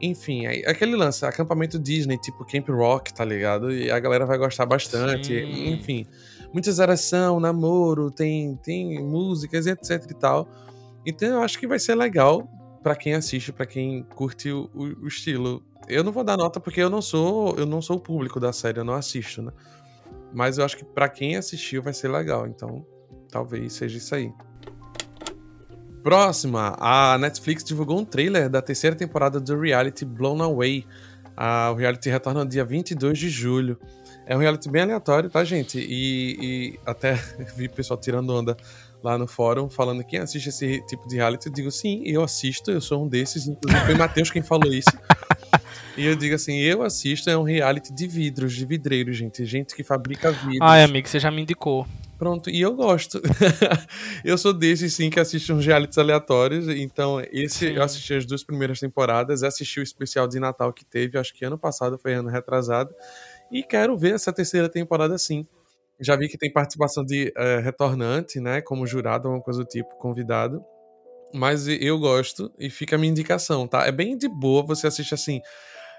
[0.00, 3.72] Enfim, é aquele lance, acampamento Disney, tipo Camp Rock, tá ligado?
[3.72, 5.26] E a galera vai gostar bastante.
[5.26, 5.72] Sim.
[5.72, 6.06] Enfim,
[6.52, 10.48] muita zeração, namoro, tem, tem músicas etc e tal.
[11.04, 12.48] Então eu acho que vai ser legal
[12.80, 16.58] para quem assiste, para quem curte o, o, o estilo eu não vou dar nota
[16.58, 19.52] porque eu não sou, eu não sou o público da série, eu não assisto, né?
[20.32, 22.84] Mas eu acho que para quem assistiu vai ser legal, então
[23.30, 24.32] talvez seja isso aí.
[26.02, 30.86] Próxima, a Netflix divulgou um trailer da terceira temporada do reality Blown Away.
[31.72, 33.78] o reality retorna no dia 22 de julho.
[34.26, 35.78] É um reality bem aleatório, tá, gente?
[35.78, 37.14] E, e até
[37.56, 38.56] vi pessoal tirando onda
[39.02, 41.46] lá no fórum falando quem assiste esse tipo de reality.
[41.46, 43.46] Eu digo, sim, eu assisto, eu sou um desses.
[43.46, 44.90] Inclusive, foi o Matheus quem falou isso.
[45.98, 49.44] E eu digo assim, eu assisto, é um reality de vidros, de vidreiros, gente.
[49.44, 50.60] Gente que fabrica vidros.
[50.62, 51.84] Ai, amigo, você já me indicou.
[52.16, 53.20] Pronto, e eu gosto.
[54.24, 56.68] eu sou desses, sim, que assiste uns realities aleatórios.
[56.68, 57.74] Então, esse sim.
[57.74, 61.44] eu assisti as duas primeiras temporadas, assisti o especial de Natal que teve, acho que
[61.44, 62.94] ano passado, foi ano retrasado.
[63.50, 65.44] E quero ver essa terceira temporada sim.
[66.00, 68.60] Já vi que tem participação de é, retornante, né?
[68.60, 70.64] Como jurado, alguma coisa do tipo, convidado.
[71.34, 73.84] Mas eu gosto e fica a minha indicação, tá?
[73.84, 75.40] É bem de boa, você assiste assim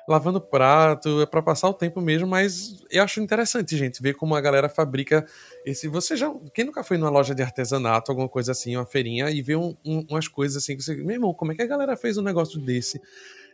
[0.09, 4.35] lavando prato, é para passar o tempo mesmo, mas eu acho interessante, gente, ver como
[4.35, 5.25] a galera fabrica
[5.63, 5.87] esse.
[5.87, 6.33] Você já.
[6.53, 9.77] Quem nunca foi numa loja de artesanato, alguma coisa assim, uma feirinha, e vê um,
[9.85, 10.95] um, umas coisas assim que você.
[10.95, 12.99] Meu irmão, como é que a galera fez um negócio desse?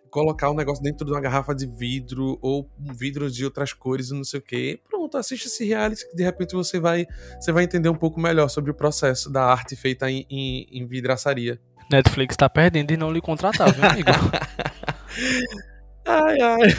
[0.10, 4.14] Colocar um negócio dentro de uma garrafa de vidro ou vidro de outras cores e
[4.14, 4.80] não sei o que.
[4.90, 7.06] Pronto, assiste esse reality que de repente você vai,
[7.38, 10.88] você vai entender um pouco melhor sobre o processo da arte feita em, em, em
[10.88, 11.60] vidraçaria.
[11.92, 14.10] Netflix tá perdendo e não lhe contratar, viu, amigo?
[16.06, 16.70] Ai, ai.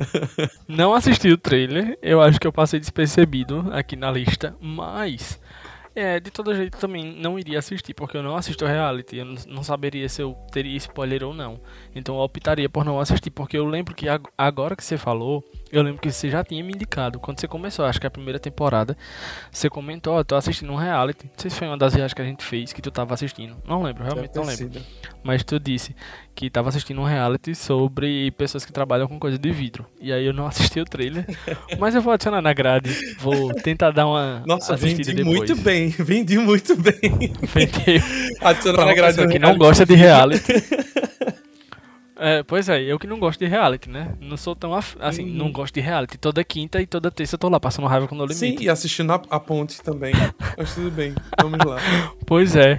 [0.68, 5.38] Não assisti o trailer, eu acho que eu passei despercebido aqui na lista, mas
[5.94, 9.62] é, de todo jeito também não iria assistir, porque eu não assisto reality, eu não
[9.62, 11.60] saberia se eu teria spoiler ou não.
[11.94, 14.06] Então eu optaria por não assistir, porque eu lembro que
[14.38, 17.86] agora que você falou, eu lembro que você já tinha me indicado, quando você começou,
[17.86, 18.94] acho que a primeira temporada,
[19.50, 22.20] você comentou, eu tô assistindo um reality, não sei se foi uma das viagens que
[22.20, 24.82] a gente fez, que tu tava assistindo, não lembro, realmente não lembro.
[25.24, 25.96] Mas tu disse
[26.34, 29.86] que tava assistindo um reality sobre pessoas que trabalham com coisa de vidro.
[29.98, 31.24] E aí eu não assisti o trailer,
[31.78, 32.90] mas eu vou adicionar na grade.
[33.18, 35.24] Vou tentar dar uma Nossa, vendi depois.
[35.24, 37.32] muito bem, vendi muito bem.
[37.42, 38.02] Vendi.
[38.42, 39.26] Adicionar na grade.
[39.28, 40.52] que não gosta de reality.
[42.16, 44.14] É, pois é, eu que não gosto de reality, né?
[44.20, 44.96] Não sou tão af...
[45.00, 45.34] assim, hum.
[45.34, 46.18] não gosto de reality.
[46.18, 48.38] Toda quinta e toda terça eu tô lá passando raiva com o limite.
[48.38, 50.12] Sim, e assistindo a, a ponte também.
[50.56, 51.78] Mas tudo bem, vamos lá.
[52.26, 52.78] Pois é.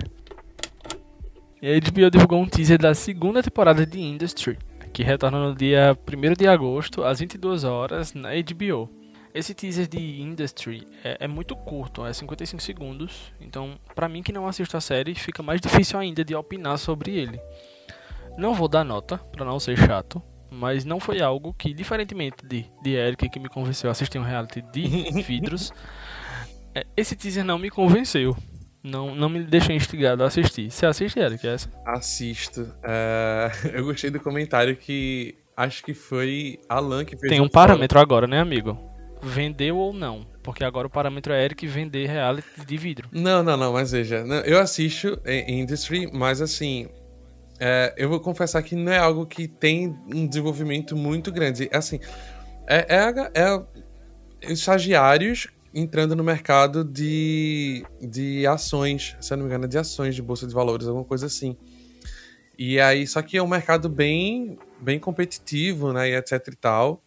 [1.61, 4.57] E a HBO divulgou um teaser da segunda temporada de Industry,
[4.91, 8.89] que retorna no dia 1 de agosto, às 22 horas, na HBO.
[9.33, 14.31] Esse teaser de Industry é, é, muito curto, é 55 segundos, então para mim que
[14.31, 17.39] não assisto a série, fica mais difícil ainda de opinar sobre ele.
[18.37, 22.65] Não vou dar nota, para não ser chato, mas não foi algo que, diferentemente de,
[22.81, 25.71] de Eric, que me convenceu a assistir um reality de vidros,
[26.75, 28.35] é, esse teaser não me convenceu.
[28.83, 30.69] Não, não me deixa instigado a assistir.
[30.69, 31.69] Você assiste, Eric, essa?
[31.85, 32.73] Assisto.
[32.83, 37.29] É, eu gostei do comentário que acho que foi Alan que fez.
[37.29, 38.77] Tem um parâmetro agora, né, amigo?
[39.21, 40.27] Vendeu ou não?
[40.43, 43.07] Porque agora o parâmetro é Eric vender reality de vidro.
[43.13, 44.17] Não, não, não, mas veja.
[44.45, 46.89] Eu assisto em Industry, mas assim.
[47.65, 51.69] É, eu vou confessar que não é algo que tem um desenvolvimento muito grande.
[51.71, 51.97] Assim,
[52.67, 59.65] é, é, é estagiários entrando no mercado de, de ações, se eu não me engano,
[59.65, 61.55] de ações de bolsa de valores, alguma coisa assim.
[62.59, 67.01] E aí, só que é um mercado bem, bem competitivo, né, e etc e tal.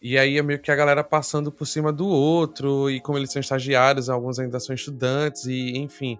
[0.00, 3.32] E aí é meio que a galera passando por cima do outro, e como eles
[3.32, 6.16] são estagiários, alguns ainda são estudantes, e enfim,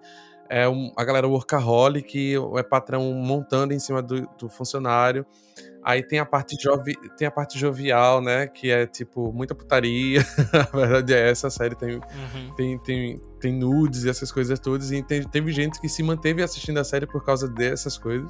[0.49, 5.25] é um, a galera workaholic, é patrão montando em cima do, do funcionário.
[5.83, 8.47] Aí tem a parte jovi tem a parte jovial, né?
[8.47, 10.21] Que é tipo muita putaria.
[10.51, 12.53] a verdade é essa, a série tem, uhum.
[12.55, 14.91] tem, tem, tem nudes e essas coisas todas.
[14.91, 18.29] E tem, teve gente que se manteve assistindo a série por causa dessas coisas.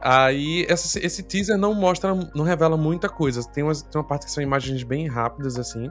[0.00, 3.42] Aí essa, esse teaser não mostra, não revela muita coisa.
[3.52, 5.90] Tem, umas, tem uma parte que são imagens bem rápidas, assim.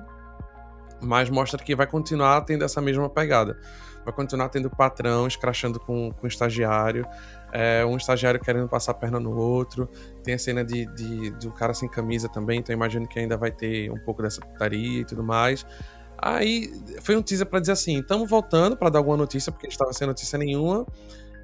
[0.99, 3.55] Mas mostra que vai continuar tendo essa mesma pegada.
[4.03, 7.05] Vai continuar tendo patrão escrachando com, com estagiário
[7.51, 9.89] é, um estagiário querendo passar a perna no outro,
[10.23, 13.37] tem a cena de, de, de um cara sem camisa também, então imagino que ainda
[13.37, 15.65] vai ter um pouco dessa putaria e tudo mais.
[16.17, 19.91] Aí foi um teaser para dizer assim: estamos voltando para dar alguma notícia, porque estava
[19.93, 20.85] sem notícia nenhuma,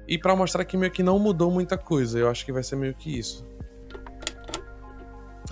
[0.06, 2.18] e para mostrar que meio que não mudou muita coisa.
[2.18, 3.44] Eu acho que vai ser meio que isso.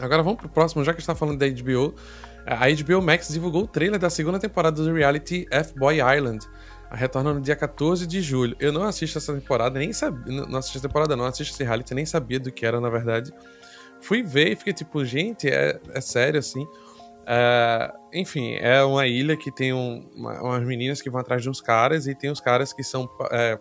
[0.01, 1.95] Agora vamos pro próximo, já que a gente tá falando da HBO.
[2.47, 6.47] A HBO Max divulgou o trailer da segunda temporada do reality F-Boy Island
[6.95, 8.57] retorna no dia 14 de julho.
[8.59, 10.47] Eu não assisto essa temporada, nem sabia.
[10.47, 13.33] Não assisto essa temporada, não assisto esse reality, nem sabia do que era, na verdade.
[14.01, 16.67] Fui ver e fiquei tipo, gente, é, é sério assim.
[17.27, 21.49] É, enfim, é uma ilha que tem um, uma, umas meninas que vão atrás de
[21.49, 23.59] uns caras e tem os caras que são é,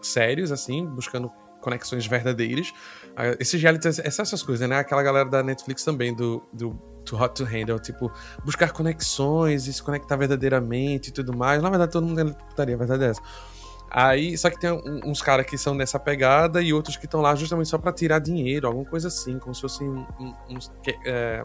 [0.00, 2.70] sérios, assim, buscando conexões verdadeiras.
[3.10, 4.78] Uh, esses realities, essas coisas, né?
[4.78, 6.70] Aquela galera da Netflix também, do, do
[7.10, 8.10] Too Hot to Handle, tipo,
[8.44, 11.60] buscar conexões e se conectar verdadeiramente e tudo mais.
[11.60, 13.20] Na verdade, todo mundo é putaria, a verdade é essa.
[13.90, 14.70] Aí, só que tem
[15.04, 18.20] uns caras que são nessa pegada e outros que estão lá justamente só para tirar
[18.20, 20.06] dinheiro, alguma coisa assim, como se fossem
[20.48, 20.72] uns
[21.04, 21.44] é,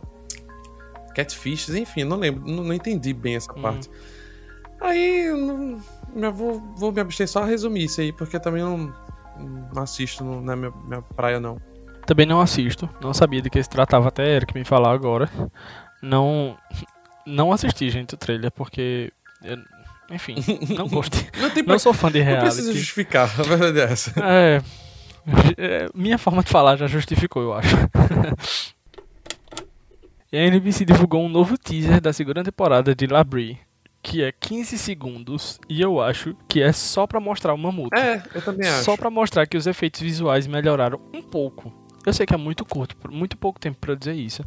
[1.15, 3.61] catfishes, enfim, não lembro, não, não, entendi bem essa uhum.
[3.63, 3.89] parte.
[4.79, 5.81] Aí, não,
[6.15, 8.93] eu vou, vou me abster só a resumir isso aí, porque também não,
[9.73, 11.57] não assisto, não é minha, minha praia não.
[12.05, 15.29] Também não assisto, não sabia de que se tratava até Eric me falar agora.
[16.01, 16.57] Não
[17.25, 19.11] não assisti, gente, o trailer, porque
[19.43, 19.57] eu,
[20.11, 20.35] enfim,
[20.75, 21.27] não gostei.
[21.41, 22.45] não, tem não sou fã de reality.
[22.45, 24.13] Não precisa justificar, a verdade é essa.
[25.27, 27.75] É, é minha forma de falar já justificou, eu acho.
[30.31, 33.57] e a NBC divulgou um novo teaser da segunda temporada de Labrie,
[34.03, 37.99] que é 15 segundos, e eu acho que é só para mostrar o mamute.
[37.99, 38.83] É, eu também acho.
[38.83, 41.73] Só para mostrar que os efeitos visuais melhoraram um pouco.
[42.05, 44.43] Eu sei que é muito curto, muito pouco tempo para dizer isso.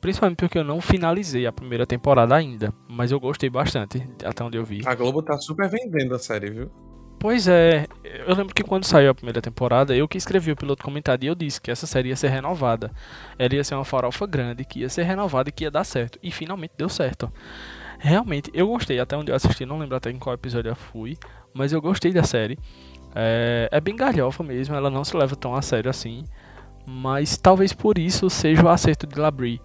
[0.00, 2.72] Principalmente porque eu não finalizei a primeira temporada ainda.
[2.88, 4.80] Mas eu gostei bastante, até onde eu vi.
[4.86, 6.70] A Globo tá super vendendo a série, viu?
[7.18, 7.86] Pois é,
[8.26, 11.28] eu lembro que quando saiu a primeira temporada, eu que escrevi o piloto comentário e
[11.28, 12.90] eu disse que essa série ia ser renovada.
[13.38, 16.18] Ela ia ser uma farofa grande, que ia ser renovada e que ia dar certo.
[16.22, 17.32] E finalmente deu certo.
[17.98, 21.16] Realmente, eu gostei, até onde eu assisti, não lembro até em qual episódio eu fui,
[21.54, 22.58] mas eu gostei da série.
[23.14, 26.24] É, é bem galhofa mesmo, ela não se leva tão a sério assim
[26.86, 29.60] mas talvez por isso seja o acerto de Labrie.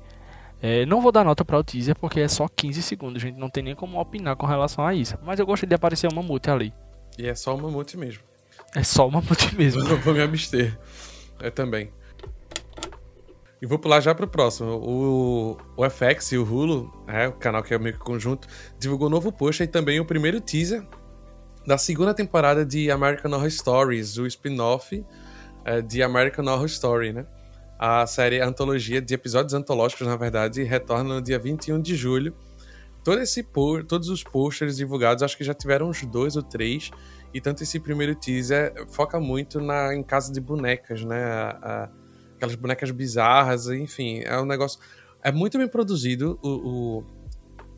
[0.61, 3.37] É, não vou dar nota para o teaser porque é só 15 segundos, gente.
[3.37, 5.17] Não tem nem como opinar com relação a isso.
[5.23, 6.73] Mas eu gostei de aparecer uma mamute ali.
[7.17, 8.23] E é só uma mamute mesmo.
[8.75, 9.81] É só uma mamute mesmo.
[9.81, 10.77] Eu vou me abster.
[11.41, 11.91] Eu também.
[13.61, 14.71] E vou pular já pro próximo.
[14.71, 19.07] O, o FX e o Hulu, é, o canal que é meio que conjunto, divulgou
[19.07, 20.85] um novo post e também o primeiro teaser
[21.65, 25.03] da segunda temporada de American Horror Stories, o spin-off é,
[25.81, 27.25] de American Horror Story, né?
[27.77, 32.35] A série antologia de episódios antológicos, na verdade, retorna no dia 21 de julho.
[33.03, 33.41] Todo esse
[33.87, 36.91] todos os posters divulgados, acho que já tiveram uns dois ou três,
[37.33, 41.23] e tanto esse primeiro teaser foca muito na, em casa de bonecas, né?
[41.23, 41.89] A, a,
[42.35, 44.79] aquelas bonecas bizarras, enfim, é um negócio.
[45.23, 47.19] É muito bem produzido o, o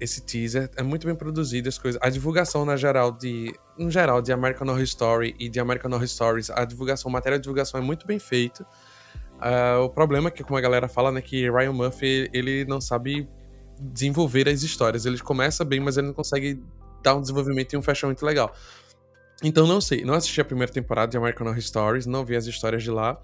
[0.01, 2.01] esse teaser é muito bem produzido, as coisas.
[2.01, 3.53] A divulgação na geral de.
[3.81, 7.39] No geral, de American Horror Story e de American Horror Stories, a divulgação, a matéria
[7.39, 8.63] de divulgação é muito bem feita.
[9.41, 12.79] Uh, o problema é que, como a galera fala, né, que Ryan Murphy ele não
[12.79, 13.27] sabe
[13.79, 15.05] desenvolver as histórias.
[15.05, 16.63] Ele começa bem, mas ele não consegue
[17.01, 18.53] dar um desenvolvimento e um fechamento legal.
[19.43, 22.45] Então não sei, não assisti a primeira temporada de American Horror Stories, não vi as
[22.45, 23.19] histórias de lá.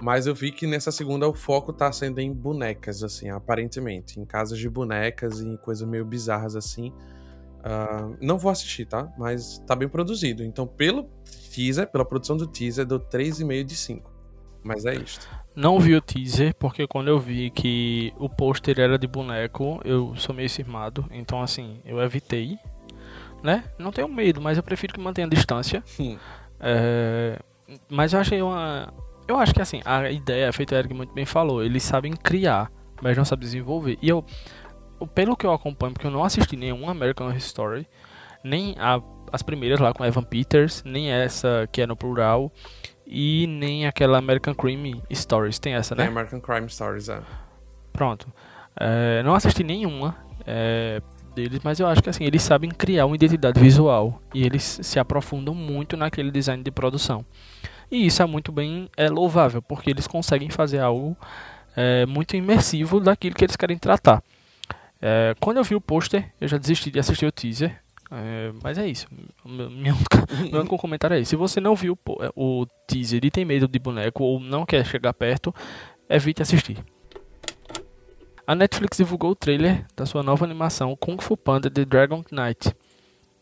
[0.00, 4.20] Mas eu vi que nessa segunda o foco tá sendo em bonecas, assim, aparentemente.
[4.20, 6.92] Em casas de bonecas e em coisas meio bizarras, assim.
[7.58, 9.12] Uh, não vou assistir, tá?
[9.18, 10.42] Mas tá bem produzido.
[10.42, 11.04] Então, pelo
[11.52, 14.12] teaser, pela produção do teaser, deu 3,5 de 5.
[14.62, 15.28] Mas é isto.
[15.54, 20.14] Não vi o teaser, porque quando eu vi que o pôster era de boneco, eu
[20.16, 21.04] sou meio cismado.
[21.10, 22.58] Então, assim, eu evitei.
[23.42, 23.64] Né?
[23.78, 25.82] Não tenho medo, mas eu prefiro que mantenha a distância.
[25.98, 26.16] Hum.
[26.60, 27.38] É...
[27.88, 28.92] Mas eu achei uma,
[29.28, 32.72] eu acho que assim, a ideia, feito o Eric muito bem falou, eles sabem criar,
[33.02, 33.98] mas não sabem desenvolver.
[34.00, 34.24] E eu,
[35.06, 37.86] pelo que eu acompanho, porque eu não assisti nenhum American Horror Story,
[38.42, 39.00] nem a,
[39.32, 42.52] as primeiras lá com Evan Peters, nem essa que é no plural,
[43.06, 45.58] e nem aquela American Crime Stories.
[45.58, 46.04] Tem essa, né?
[46.04, 47.20] Tem American Crime Stories, é.
[47.92, 48.32] Pronto.
[48.78, 51.02] É, não assisti nenhuma é,
[51.34, 54.98] deles, mas eu acho que assim, eles sabem criar uma identidade visual e eles se
[54.98, 57.24] aprofundam muito naquele design de produção.
[57.90, 61.16] E isso é muito bem é, louvável, porque eles conseguem fazer algo
[61.74, 64.22] é, muito imersivo daquilo que eles querem tratar.
[65.00, 67.80] É, quando eu vi o pôster, eu já desisti de assistir o teaser.
[68.10, 69.06] É, mas é isso.
[69.44, 69.94] Meu, meu,
[70.50, 71.30] meu único comentário é esse.
[71.30, 74.84] Se você não viu é, o teaser e tem medo de boneco ou não quer
[74.84, 75.54] chegar perto,
[76.08, 76.78] evite assistir.
[78.46, 82.74] A Netflix divulgou o trailer da sua nova animação Kung Fu Panda The Dragon Knight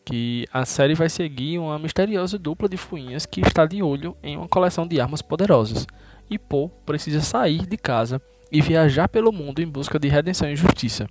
[0.07, 4.37] que a série vai seguir uma misteriosa dupla de fuinhas que está de olho em
[4.37, 5.85] uma coleção de armas poderosas.
[6.29, 10.55] E Po precisa sair de casa e viajar pelo mundo em busca de redenção e
[10.55, 11.09] justiça.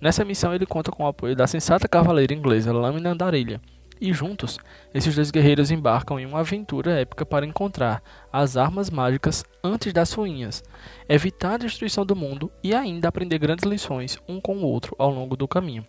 [0.00, 3.60] Nessa missão ele conta com o apoio da sensata cavaleira inglesa Lâmina Andarilha,
[4.00, 4.58] e juntos,
[4.94, 8.00] esses dois guerreiros embarcam em uma aventura épica para encontrar
[8.32, 10.62] as armas mágicas antes das fuinhas,
[11.08, 15.10] evitar a destruição do mundo e ainda aprender grandes lições um com o outro ao
[15.10, 15.84] longo do caminho.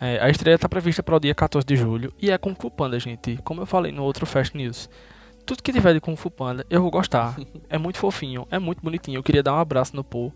[0.00, 2.68] É, a estreia está prevista para o dia 14 de julho e é Kung Fu
[2.68, 3.38] Panda, gente.
[3.44, 4.90] Como eu falei no outro Fast News.
[5.46, 7.36] Tudo que tiver de Kung Fu Panda, eu vou gostar.
[7.70, 9.18] é muito fofinho, é muito bonitinho.
[9.18, 10.32] Eu queria dar um abraço no Po.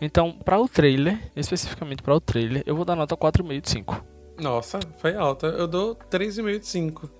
[0.00, 4.04] Então, para o trailer, especificamente para o trailer, eu vou dar nota 4,5 de 5.
[4.40, 5.46] Nossa, foi alta.
[5.46, 7.10] Eu dou 3,5 de 5.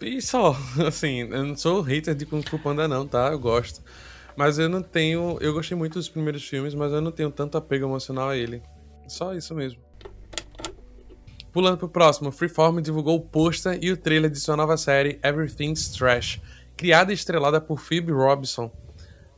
[0.00, 0.56] E só,
[0.86, 3.28] assim, eu não sou hater de Kung Fu Panda não, tá?
[3.32, 3.82] Eu gosto.
[4.36, 5.38] Mas eu não tenho...
[5.40, 8.62] Eu gostei muito dos primeiros filmes, mas eu não tenho tanto apego emocional a ele.
[9.06, 9.80] Só isso mesmo.
[11.54, 15.88] Pulando pro próximo, Freeform divulgou o pôster e o trailer de sua nova série Everything's
[15.88, 16.40] Trash,
[16.76, 18.72] criada e estrelada por Phoebe Robinson.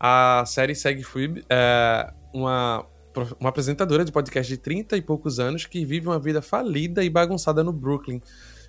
[0.00, 2.86] A série segue Phoebe, é, uma,
[3.40, 7.08] uma apresentadora de podcast de 30 e poucos anos que vive uma vida falida e
[7.08, 8.20] bagunçada no Brooklyn,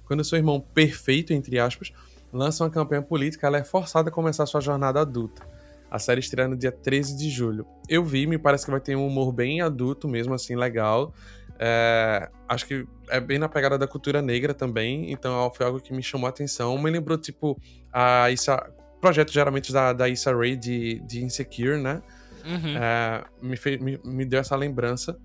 [0.05, 1.91] quando seu irmão perfeito, entre aspas,
[2.31, 5.45] lança uma campanha política, ela é forçada a começar sua jornada adulta.
[5.91, 7.65] A série estreia no dia 13 de julho.
[7.87, 11.13] Eu vi, me parece que vai ter um humor bem adulto mesmo, assim, legal.
[11.59, 15.93] É, acho que é bem na pegada da cultura negra também, então foi algo que
[15.93, 16.77] me chamou a atenção.
[16.77, 17.59] Me lembrou, tipo,
[17.91, 18.69] a Issa,
[19.01, 22.01] projeto geralmente da, da Issa Rae de, de Insecure, né?
[22.47, 22.77] Uhum.
[22.77, 25.19] É, me, fez, me, me deu essa lembrança,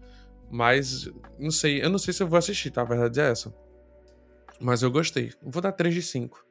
[0.51, 1.09] mas
[1.39, 2.83] não sei, eu não sei se eu vou assistir, tá?
[2.83, 3.55] A verdade é essa.
[4.61, 5.33] Mas eu gostei.
[5.43, 6.45] Vou dar 3 de 5.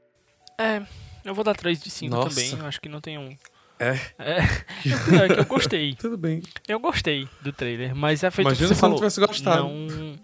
[0.60, 0.81] É,
[1.23, 2.29] eu vou dar 3 de 5 Nossa.
[2.29, 2.60] também.
[2.60, 3.36] Eu acho que não tem um.
[3.79, 3.99] É.
[4.19, 4.38] É,
[5.25, 5.95] é que eu gostei.
[5.99, 6.41] Tudo bem.
[6.67, 8.93] Eu gostei do trailer, mas é feito Imagina que você se falou.
[8.93, 9.63] não tivesse gostado.
[9.67, 10.15] Não...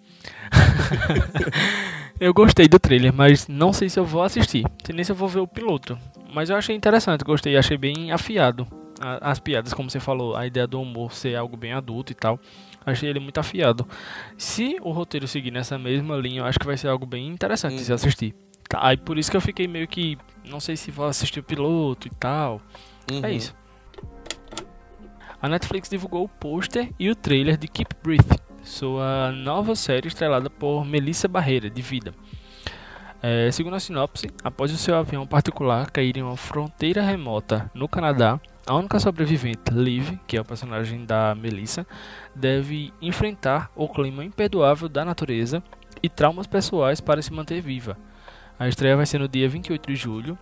[2.19, 4.63] eu gostei do trailer, mas não sei se eu vou assistir.
[4.93, 5.97] Nem se eu vou ver o piloto.
[6.33, 8.67] Mas eu achei interessante, gostei, achei bem afiado.
[8.99, 12.39] As piadas, como você falou, a ideia do humor ser algo bem adulto e tal.
[12.85, 13.87] Achei ele muito afiado.
[14.37, 17.81] Se o roteiro seguir nessa mesma linha, eu acho que vai ser algo bem interessante
[17.81, 17.85] hum.
[17.85, 18.35] de assistir.
[18.69, 20.17] Tá, aí por isso que eu fiquei meio que.
[20.45, 22.61] Não sei se vou assistir o piloto e tal.
[23.09, 23.25] É uhum.
[23.25, 23.55] É isso.
[25.41, 30.49] A Netflix divulgou o pôster e o trailer de Keep Breathing, sua nova série estrelada
[30.49, 32.13] por Melissa Barreira, de Vida.
[33.21, 37.87] É, segundo a sinopse, após o seu avião particular cair em uma fronteira remota no
[37.87, 41.87] Canadá, a única sobrevivente, Liv, que é o personagem da Melissa,
[42.35, 45.63] deve enfrentar o clima imperdoável da natureza
[46.03, 47.97] e traumas pessoais para se manter viva.
[48.59, 50.37] A estreia vai ser no dia 28 de julho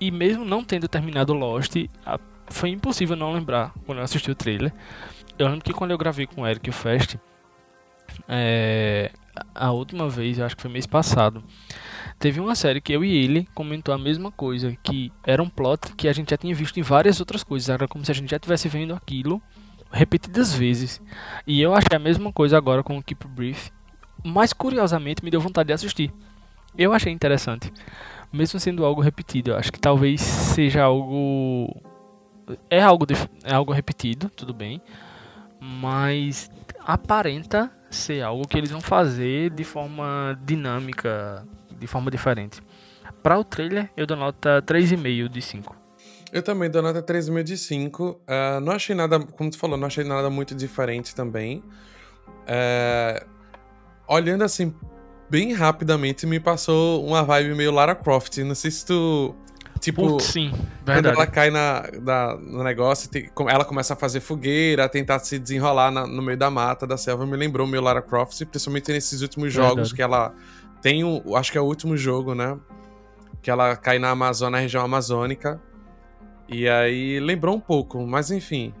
[0.00, 1.76] e mesmo não tendo terminado Lost,
[2.48, 4.72] foi impossível não lembrar quando eu assisti o trailer.
[5.38, 7.16] Eu lembro que quando eu gravei com o Eric o Fest,
[8.26, 9.10] é,
[9.54, 11.42] a última vez, acho que foi mês passado,
[12.18, 15.94] teve uma série que eu e ele comentou a mesma coisa, que era um plot
[15.96, 18.30] que a gente já tinha visto em várias outras coisas, era como se a gente
[18.30, 19.40] já estivesse vendo aquilo
[19.90, 21.00] repetidas vezes.
[21.46, 23.70] E eu achei a mesma coisa agora com o Keep Brief,
[24.24, 26.12] mas curiosamente me deu vontade de assistir.
[26.76, 27.72] Eu achei interessante
[28.32, 29.50] mesmo sendo algo repetido.
[29.50, 31.74] Eu acho que talvez seja algo.
[32.70, 33.06] É algo,
[33.44, 34.80] é algo repetido, tudo bem.
[35.60, 41.46] Mas aparenta ser algo que eles vão fazer de forma dinâmica,
[41.78, 42.60] de forma diferente.
[43.22, 45.76] Para o trailer, eu dou nota 3,5 de 5.
[46.32, 48.04] Eu também dou nota 3,5 de 5.
[48.04, 51.62] Uh, ah, não achei nada, como tu falou, não achei nada muito diferente também.
[52.46, 53.26] Uh,
[54.08, 54.72] olhando assim
[55.28, 58.38] bem rapidamente me passou uma vibe meio Lara Croft.
[58.38, 59.34] Não sei se tu.
[59.80, 60.84] Tipo, Putz, sim, verdade.
[60.84, 63.10] quando ela cai na, na no negócio,
[63.48, 66.96] ela começa a fazer fogueira, a tentar se desenrolar na, no meio da mata, da
[66.96, 69.94] selva, me lembrou meio Lara Croft, principalmente nesses últimos jogos verdade.
[69.94, 70.34] que ela
[70.80, 72.58] tem, um, acho que é o último jogo, né?
[73.42, 75.60] Que ela cai na Amazônia, na região amazônica.
[76.48, 78.72] E aí lembrou um pouco, mas enfim.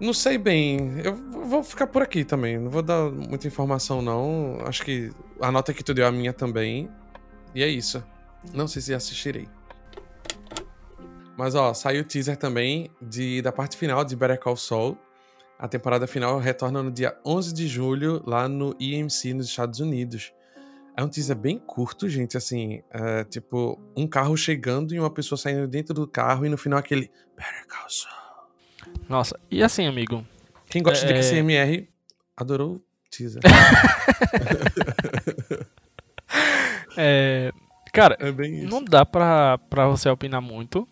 [0.00, 1.00] Não sei bem.
[1.04, 2.58] Eu vou ficar por aqui também.
[2.58, 4.58] Não vou dar muita informação, não.
[4.64, 6.88] Acho que a nota que tu deu é a minha também.
[7.54, 8.02] E é isso.
[8.54, 9.48] Não sei se assistirei.
[11.38, 14.98] Mas ó, saiu o teaser também de, da parte final de Better Call Saul.
[15.56, 20.32] A temporada final retorna no dia 11 de julho lá no EMC nos Estados Unidos.
[20.96, 25.38] É um teaser bem curto, gente, assim, é, tipo, um carro chegando e uma pessoa
[25.38, 28.98] saindo dentro do carro e no final aquele Better Call Saul.
[29.08, 30.26] Nossa, e assim, amigo?
[30.68, 31.12] Quem gosta é...
[31.12, 31.88] de SMR
[32.36, 33.42] adorou Teaser.
[36.98, 37.52] é,
[37.92, 38.32] cara, é
[38.66, 40.84] não dá pra, pra você opinar muito.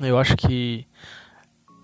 [0.00, 0.86] Eu acho que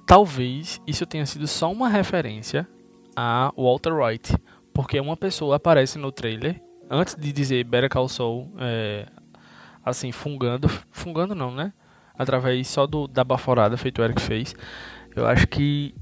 [0.07, 2.68] talvez isso tenha sido só uma referência
[3.16, 4.37] a Walter White.
[4.72, 9.07] Porque uma pessoa aparece no trailer, antes de dizer Better Call Saul, é,
[9.85, 10.68] assim, fungando.
[10.90, 11.72] Fungando não, né?
[12.18, 14.55] Através só do, da baforada feito o Eric fez.
[15.14, 15.94] Eu acho que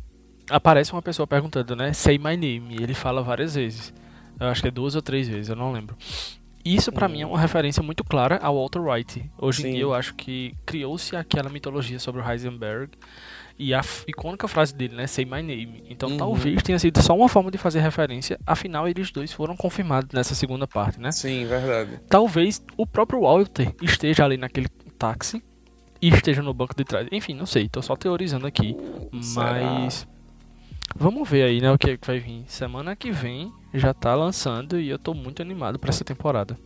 [0.49, 1.93] aparece uma pessoa perguntando, né?
[1.93, 2.77] Say my name.
[2.79, 3.93] E ele fala várias vezes.
[4.41, 5.97] Eu acho que é duas ou três vezes, eu não lembro.
[6.65, 7.11] Isso para hum.
[7.11, 9.31] mim é uma referência muito clara ao Walter White.
[9.39, 9.69] Hoje Sim.
[9.69, 12.93] em dia eu acho que criou-se aquela mitologia sobre o Heisenberg
[13.59, 15.85] e a icônica frase dele, né, Say My Name.
[15.89, 16.17] Então uhum.
[16.17, 20.35] talvez tenha sido só uma forma de fazer referência, afinal eles dois foram confirmados nessa
[20.35, 21.13] segunda parte, né?
[21.13, 22.01] Sim, verdade.
[22.09, 25.43] Talvez o próprio Walter esteja ali naquele táxi
[26.01, 27.07] e esteja no banco de trás.
[27.13, 28.77] Enfim, não sei, tô só teorizando aqui,
[29.13, 30.07] mas
[30.97, 32.45] Vamos ver aí, né, o que, vai vir.
[32.47, 36.57] Semana que vem já tá lançando e eu tô muito animado para essa temporada.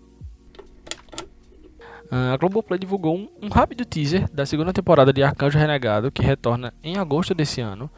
[2.06, 6.22] Uh, a Globoplay divulgou um, um, rápido teaser da segunda temporada de Arcanjo Renegado, que
[6.22, 7.90] retorna em agosto desse ano.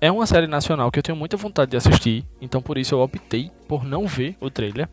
[0.00, 3.00] É uma série nacional que eu tenho muita vontade de assistir, então por isso eu
[3.00, 4.88] optei por não ver o trailer,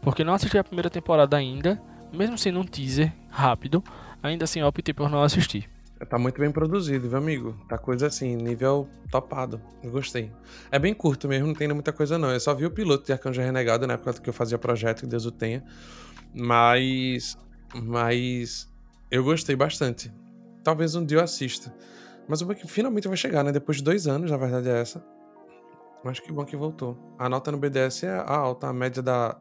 [0.00, 1.80] porque não assisti a primeira temporada ainda,
[2.12, 3.82] mesmo sendo um teaser rápido,
[4.22, 5.71] ainda assim eu optei por não assistir.
[6.08, 7.56] Tá muito bem produzido, viu, amigo?
[7.68, 9.60] Tá coisa assim, nível topado.
[9.82, 10.32] Eu gostei.
[10.70, 12.30] É bem curto mesmo, não tem muita coisa não.
[12.30, 15.06] Eu só vi o piloto de Arcanjo Renegado na época que eu fazia projeto, que
[15.06, 15.62] Deus o tenha.
[16.34, 17.38] Mas.
[17.74, 18.68] Mas.
[19.10, 20.12] Eu gostei bastante.
[20.64, 21.72] Talvez um dia eu assista.
[22.26, 23.52] Mas o que finalmente vai chegar, né?
[23.52, 25.04] Depois de dois anos, na verdade, é essa.
[26.04, 26.96] Mas que bom que voltou.
[27.18, 29.36] A nota no BDS é alta, a média da,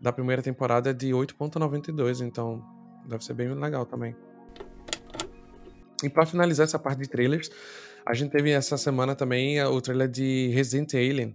[0.00, 2.62] da primeira temporada é de 8,92, então
[3.06, 4.14] deve ser bem legal também.
[6.04, 7.50] E para finalizar essa parte de trailers,
[8.04, 11.34] a gente teve essa semana também o trailer de Resident Alien.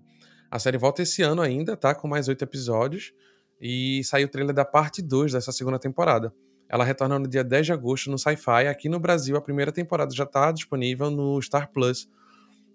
[0.51, 1.95] A série volta esse ano ainda, tá?
[1.95, 3.11] Com mais oito episódios.
[3.59, 6.33] E saiu o trailer da parte 2 dessa segunda temporada.
[6.69, 8.67] Ela retorna no dia 10 de agosto no Sci-Fi.
[8.67, 12.07] Aqui no Brasil, a primeira temporada já está disponível no Star Plus.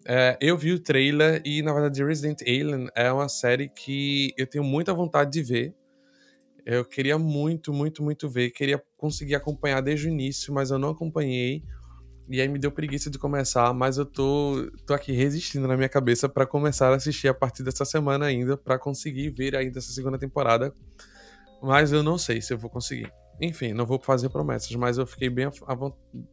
[0.07, 4.47] É, eu vi o trailer e, na verdade, Resident Alien é uma série que eu
[4.47, 5.75] tenho muita vontade de ver.
[6.67, 8.51] Eu queria muito, muito, muito ver.
[8.51, 11.63] Queria conseguir acompanhar desde o início, mas eu não acompanhei.
[12.29, 15.89] E aí me deu preguiça de começar, mas eu tô, tô aqui resistindo na minha
[15.89, 19.93] cabeça para começar a assistir a partir dessa semana ainda, para conseguir ver ainda essa
[19.93, 20.75] segunda temporada.
[21.63, 23.13] Mas eu não sei se eu vou conseguir.
[23.41, 25.51] Enfim, não vou fazer promessas, mas eu fiquei bem.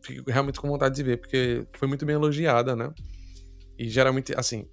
[0.01, 2.93] Fico realmente com vontade de ver, porque foi muito bem elogiada, né?
[3.77, 4.67] E geralmente, assim,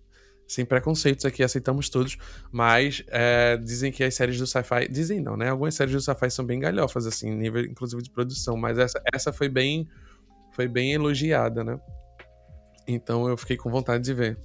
[0.47, 2.17] sem preconceitos aqui, aceitamos todos,
[2.51, 4.89] mas é, dizem que as séries do sci-fi.
[4.91, 5.51] Dizem não, né?
[5.51, 9.33] Algumas séries do sci-fi são bem galhofas, assim, nível inclusive de produção, mas essa, essa
[9.33, 9.89] foi bem.
[10.59, 11.79] Foi bem elogiada, né?
[12.85, 14.37] Então eu fiquei com vontade de ver.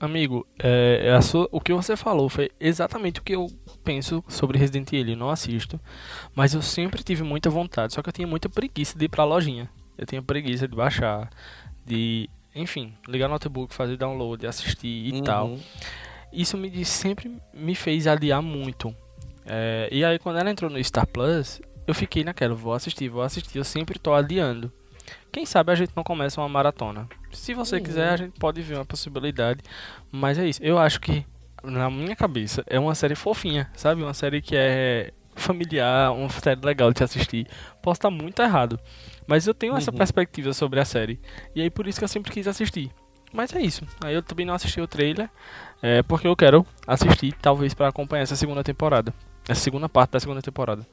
[0.00, 3.46] Amigo, é, sua, o que você falou foi exatamente o que eu
[3.84, 5.14] penso sobre Resident Evil.
[5.14, 5.80] Eu não assisto,
[6.34, 7.94] mas eu sempre tive muita vontade.
[7.94, 9.70] Só que eu tinha muita preguiça de ir pra lojinha.
[9.96, 11.30] Eu tinha preguiça de baixar,
[11.86, 15.22] de, enfim, ligar no notebook, fazer download, assistir e uhum.
[15.22, 15.56] tal.
[16.32, 18.92] Isso me sempre me fez adiar muito.
[19.46, 23.22] É, e aí quando ela entrou no Star Plus, eu fiquei naquela, vou assistir, vou
[23.22, 23.58] assistir.
[23.58, 24.81] Eu sempre tô adiando.
[25.30, 27.08] Quem sabe a gente não começa uma maratona.
[27.32, 27.82] Se você uhum.
[27.82, 29.60] quiser, a gente pode ver uma possibilidade.
[30.10, 30.62] Mas é isso.
[30.62, 31.24] Eu acho que,
[31.62, 34.02] na minha cabeça, é uma série fofinha, sabe?
[34.02, 37.46] Uma série que é familiar, uma série legal de assistir.
[37.82, 38.78] Posso estar muito errado.
[39.26, 39.96] Mas eu tenho essa uhum.
[39.96, 41.20] perspectiva sobre a série.
[41.54, 42.90] E aí por isso que eu sempre quis assistir.
[43.32, 43.86] Mas é isso.
[44.04, 45.30] Aí eu também não assisti o trailer.
[45.80, 49.12] É porque eu quero assistir, talvez, para acompanhar essa segunda temporada.
[49.48, 50.86] Essa segunda parte da segunda temporada.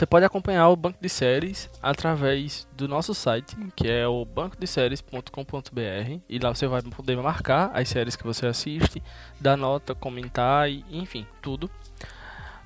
[0.00, 6.20] Você pode acompanhar o banco de séries através do nosso site, que é o bancodeséries.com.br,
[6.26, 9.02] e lá você vai poder marcar as séries que você assiste,
[9.38, 11.70] dar nota, comentar e enfim, tudo.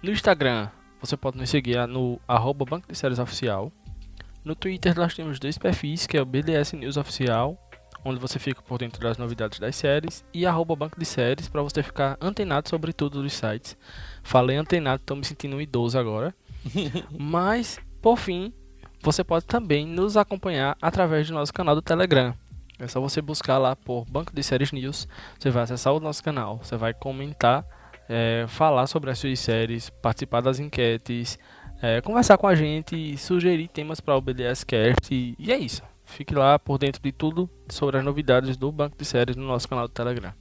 [0.01, 0.69] No Instagram,
[1.01, 3.73] você pode nos seguir no arroba Banco de Séries Oficial.
[4.45, 7.59] No Twitter nós temos dois perfis, que é o BDS News Oficial,
[8.05, 11.63] onde você fica por dentro das novidades das séries, e arroba Banco de Séries, para
[11.63, 13.77] você ficar antenado sobre tudo dos sites.
[14.23, 16.33] Falei antenado, estou me sentindo um idoso agora.
[17.19, 18.53] Mas, por fim,
[19.01, 22.35] você pode também nos acompanhar através do nosso canal do Telegram.
[22.79, 25.07] É só você buscar lá por Banco de Séries News.
[25.39, 26.59] Você vai acessar o nosso canal.
[26.59, 27.65] Você vai comentar,
[28.09, 31.39] é, falar sobre as suas séries, participar das enquetes,
[31.81, 35.15] é, conversar com a gente, sugerir temas para o BDS Cast.
[35.15, 35.83] E, e é isso.
[36.05, 39.69] Fique lá por dentro de tudo sobre as novidades do Banco de Séries no nosso
[39.69, 40.33] canal do Telegram.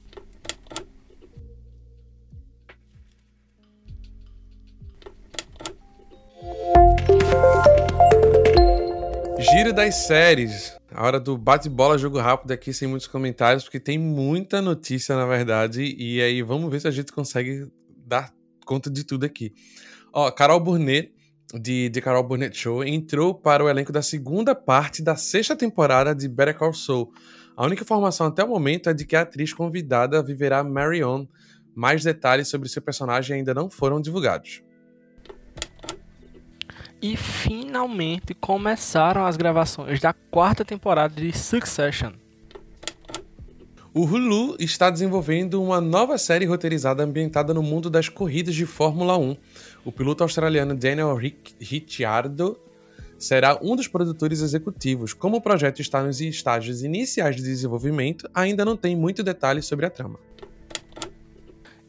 [9.50, 10.74] Giro das séries.
[10.90, 15.26] A hora do bate-bola, jogo rápido aqui, sem muitos comentários, porque tem muita notícia, na
[15.26, 15.94] verdade.
[15.98, 17.70] E aí, vamos ver se a gente consegue
[18.06, 18.32] dar
[18.64, 19.52] conta de tudo aqui.
[20.12, 21.12] Ó, Carol Burnett,
[21.60, 26.14] de The Carol Burnett Show, entrou para o elenco da segunda parte da sexta temporada
[26.14, 27.12] de Better Call Saul.
[27.54, 31.26] A única informação até o momento é de que a atriz convidada viverá Marion.
[31.74, 34.62] Mais detalhes sobre seu personagem ainda não foram divulgados.
[37.04, 42.12] E finalmente começaram as gravações da quarta temporada de Succession.
[43.92, 49.18] O Hulu está desenvolvendo uma nova série roteirizada ambientada no mundo das corridas de Fórmula
[49.18, 49.36] 1.
[49.84, 51.14] O piloto australiano Daniel
[51.60, 52.58] Ricciardo
[53.18, 55.12] será um dos produtores executivos.
[55.12, 59.84] Como o projeto está nos estágios iniciais de desenvolvimento, ainda não tem muito detalhe sobre
[59.84, 60.18] a trama.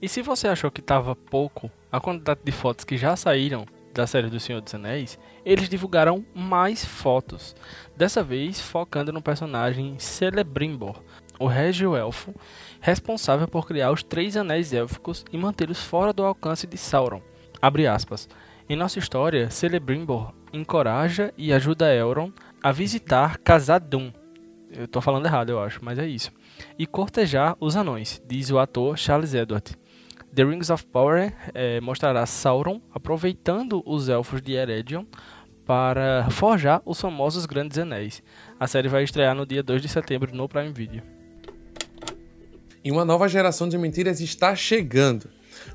[0.02, 3.66] E se você achou que estava pouco a quantidade de fotos que já saíram
[3.96, 7.56] da série do Senhor dos Anéis, eles divulgaram mais fotos,
[7.96, 11.02] dessa vez focando no personagem Celebrimbor,
[11.40, 12.36] o Régio Elfo,
[12.82, 17.22] responsável por criar os três anéis élficos e mantê-los fora do alcance de Sauron.
[18.68, 24.12] Em nossa história, Celebrimbor encoraja e ajuda Elrond a visitar Khazad-dûm.
[24.72, 26.32] Eu tô falando errado, eu acho, mas é isso.
[26.78, 29.78] E cortejar os anões, diz o ator Charles Edward.
[30.36, 35.06] The Rings of Power é, mostrará Sauron aproveitando os elfos de Eregion
[35.66, 38.22] para forjar os famosos Grandes Anéis.
[38.60, 41.02] A série vai estrear no dia 2 de setembro no Prime Video.
[42.84, 45.30] E uma nova geração de mentiras está chegando.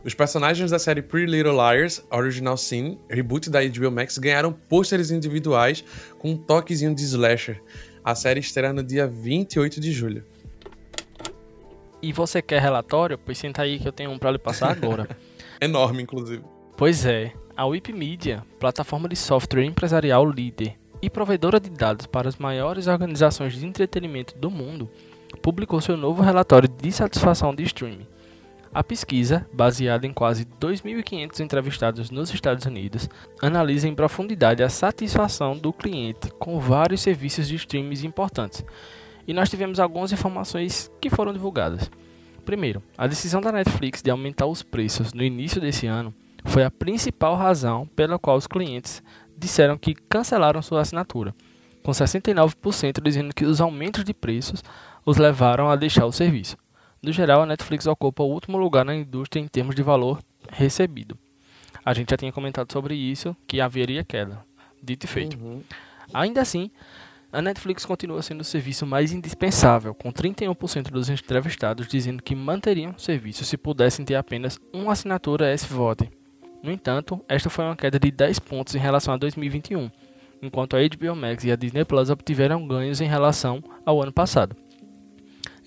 [0.04, 5.10] Os personagens da série Pretty Little Liars, Original Sin, reboot da HBO Max, ganharam pôsteres
[5.10, 5.82] individuais
[6.18, 7.62] com um toquezinho de slasher.
[8.04, 10.22] A série estreia no dia 28 de julho.
[12.02, 13.18] E você quer relatório?
[13.18, 15.08] Pois senta aí que eu tenho um para lhe passar agora.
[15.60, 16.42] Enorme, inclusive.
[16.76, 22.36] Pois é, a Wikimedia, plataforma de software empresarial líder e provedora de dados para as
[22.36, 24.90] maiores organizações de entretenimento do mundo,
[25.42, 28.06] publicou seu novo relatório de satisfação de streaming.
[28.72, 33.08] A pesquisa, baseada em quase 2.500 entrevistados nos Estados Unidos,
[33.42, 38.64] analisa em profundidade a satisfação do cliente com vários serviços de streaming importantes.
[39.26, 41.90] E nós tivemos algumas informações que foram divulgadas.
[42.44, 46.14] Primeiro, a decisão da Netflix de aumentar os preços no início desse ano
[46.44, 49.02] foi a principal razão pela qual os clientes
[49.36, 51.34] disseram que cancelaram sua assinatura,
[51.82, 54.62] com 69% dizendo que os aumentos de preços
[55.04, 56.56] os levaram a deixar o serviço.
[57.02, 60.18] No geral, a Netflix ocupa o último lugar na indústria em termos de valor
[60.50, 61.16] recebido.
[61.84, 64.44] A gente já tinha comentado sobre isso, que haveria queda.
[64.82, 65.38] Dito e feito.
[65.38, 65.62] Uhum.
[66.12, 66.70] Ainda assim,
[67.32, 72.92] a Netflix continua sendo o serviço mais indispensável, com 31% dos entrevistados dizendo que manteriam
[72.92, 76.10] o serviço se pudessem ter apenas uma assinatura S-VOD.
[76.62, 79.90] No entanto, esta foi uma queda de 10 pontos em relação a 2021,
[80.42, 84.56] enquanto a HBO Max e a Disney Plus obtiveram ganhos em relação ao ano passado.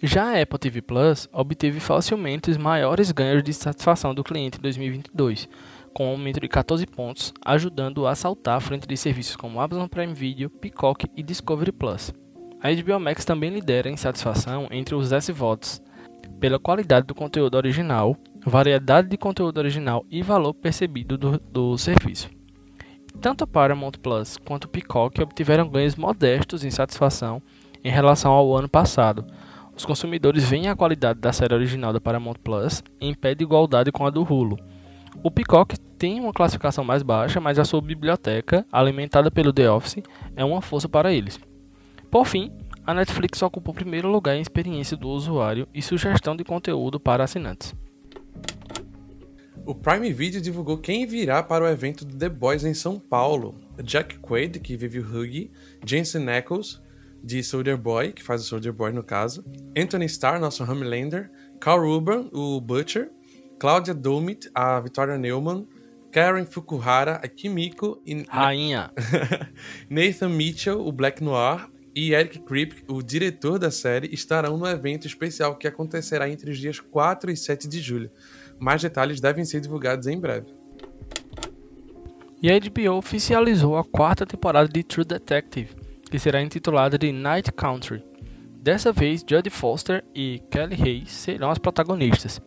[0.01, 4.61] Já a Apple TV Plus obteve facilmente os maiores ganhos de satisfação do cliente em
[4.61, 5.47] 2022,
[5.93, 9.87] com um aumento de 14 pontos, ajudando a saltar à frente de serviços como Amazon
[9.87, 12.13] Prime Video, Peacock e Discovery Plus.
[12.61, 15.81] A HBO Max também lidera em satisfação entre os S-Votos,
[16.39, 22.29] pela qualidade do conteúdo original, variedade de conteúdo original e valor percebido do, do serviço.
[23.21, 27.41] Tanto a Paramount Plus quanto o Peacock obtiveram ganhos modestos em satisfação
[27.83, 29.25] em relação ao ano passado.
[29.75, 33.91] Os consumidores veem a qualidade da série original da Paramount Plus em pé de igualdade
[33.91, 34.57] com a do Hulu.
[35.22, 40.03] O Peacock tem uma classificação mais baixa, mas a sua biblioteca, alimentada pelo The Office,
[40.36, 41.39] é uma força para eles.
[42.09, 42.51] Por fim,
[42.86, 47.24] a Netflix ocupa o primeiro lugar em experiência do usuário e sugestão de conteúdo para
[47.24, 47.74] assinantes.
[49.66, 53.55] O Prime Video divulgou quem virá para o evento do The Boys em São Paulo.
[53.82, 55.51] Jack Quaid, que vive o Huggy,
[55.86, 56.82] Jensen Ackles,
[57.24, 59.45] de Soldier Boy, que faz o Soldier Boy no caso,
[59.78, 63.09] Anthony Starr, nosso Homelander, Carl Urban, o Butcher,
[63.64, 65.66] Claudia Domit, a Victoria Neumann,
[66.11, 68.26] Karen Fukuhara, a Kimiko e...
[68.28, 68.91] Rainha!
[69.89, 75.07] Nathan Mitchell, o Black Noir, e Eric Kripke, o diretor da série, estarão no evento
[75.07, 78.11] especial que acontecerá entre os dias 4 e 7 de julho.
[78.59, 80.47] Mais detalhes devem ser divulgados em breve.
[82.41, 85.74] E a HBO oficializou a quarta temporada de True Detective,
[86.11, 88.03] que será intitulada de Night Country.
[88.61, 92.41] Dessa vez, Jodie Foster e Kelly Hayes serão as protagonistas.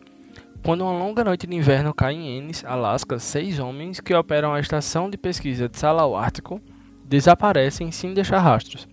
[0.63, 4.59] Quando uma longa noite de inverno cai em Ennis, Alaska, seis homens que operam a
[4.59, 6.61] estação de pesquisa de Salau Ártico
[7.05, 8.87] desaparecem sem deixar rastros.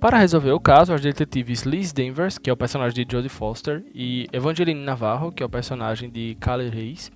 [0.00, 3.84] Para resolver o caso, os detetives Liz Danvers, que é o personagem de Jodie Foster,
[3.94, 7.12] e Evangeline Navarro, que é o personagem de Callie Reis,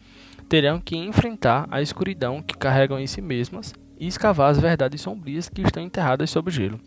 [0.50, 5.48] terão que enfrentar a escuridão que carregam em si mesmas e escavar as verdades sombrias
[5.48, 6.78] que estão enterradas sob gelo.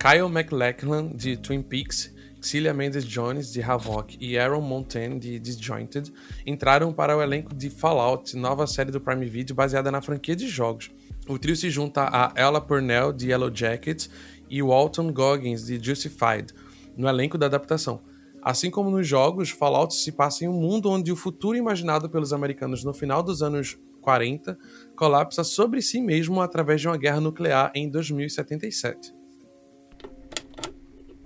[0.00, 2.11] Kyle MacLachlan, de Twin Peaks,
[2.42, 6.12] Celia Mendes Jones, de Havoc, e Aaron Montaigne, de Disjointed,
[6.44, 10.48] entraram para o elenco de Fallout, nova série do Prime Video baseada na franquia de
[10.48, 10.90] jogos.
[11.28, 14.10] O trio se junta a Ella Purnell, de Yellow Jackets,
[14.50, 16.52] e Walton Goggins, de Justified,
[16.96, 18.02] no elenco da adaptação.
[18.42, 22.32] Assim como nos jogos, Fallout se passa em um mundo onde o futuro imaginado pelos
[22.32, 24.58] americanos no final dos anos 40
[24.96, 29.21] colapsa sobre si mesmo através de uma guerra nuclear em 2077.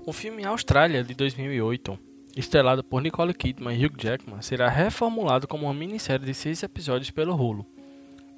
[0.08, 1.98] O filme Austrália, de 2008,
[2.36, 7.10] estrelado por Nicole Kidman e Hugh Jackman, será reformulado como uma minissérie de seis episódios
[7.10, 7.66] pelo Hulu.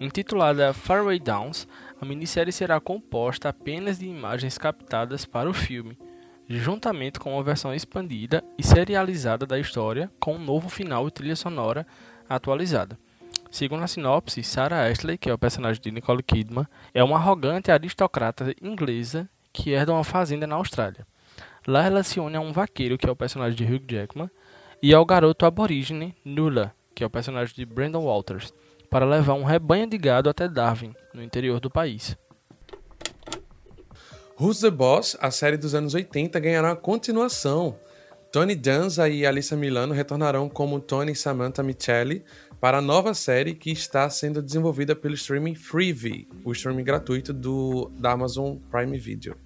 [0.01, 1.69] Intitulada Faraway Downs,
[2.01, 5.99] a minissérie será composta apenas de imagens captadas para o filme,
[6.49, 11.37] juntamente com uma versão expandida e serializada da história, com um novo final e trilha
[11.37, 11.87] sonora
[12.27, 12.99] atualizada.
[13.51, 17.71] Segundo a sinopse, Sarah Ashley, que é o personagem de Nicole Kidman, é uma arrogante
[17.71, 21.07] aristocrata inglesa que herda uma fazenda na Austrália.
[21.67, 24.31] Lá ela se une a um vaqueiro, que é o personagem de Hugh Jackman,
[24.83, 28.53] e ao garoto aborígene Nula, que é o personagem de Brandon Walters
[28.91, 32.17] para levar um rebanho de gado até Darwin, no interior do país.
[34.41, 37.77] Who's the Boss, a série dos anos 80, ganhará uma continuação.
[38.31, 42.25] Tony Danza e Alissa Milano retornarão como Tony e Samantha Michelli
[42.61, 47.91] para a nova série que está sendo desenvolvida pelo streaming Freevee, o streaming gratuito do,
[47.99, 49.37] da Amazon Prime Video.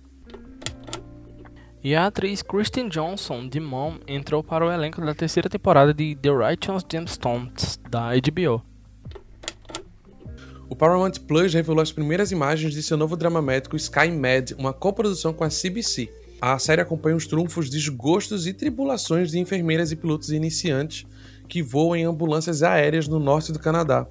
[1.85, 6.15] E a atriz Kristen Johnson, de Mom, entrou para o elenco da terceira temporada de
[6.15, 8.63] The Righteous Gemstones, da HBO.
[10.71, 14.73] O Paramount Plus revelou as primeiras imagens de seu novo drama médico Sky Med, uma
[14.73, 16.09] coprodução com a CBC.
[16.41, 21.05] A série acompanha os trunfos, desgostos e tribulações de enfermeiras e pilotos iniciantes
[21.49, 24.07] que voam em ambulâncias aéreas no norte do Canadá.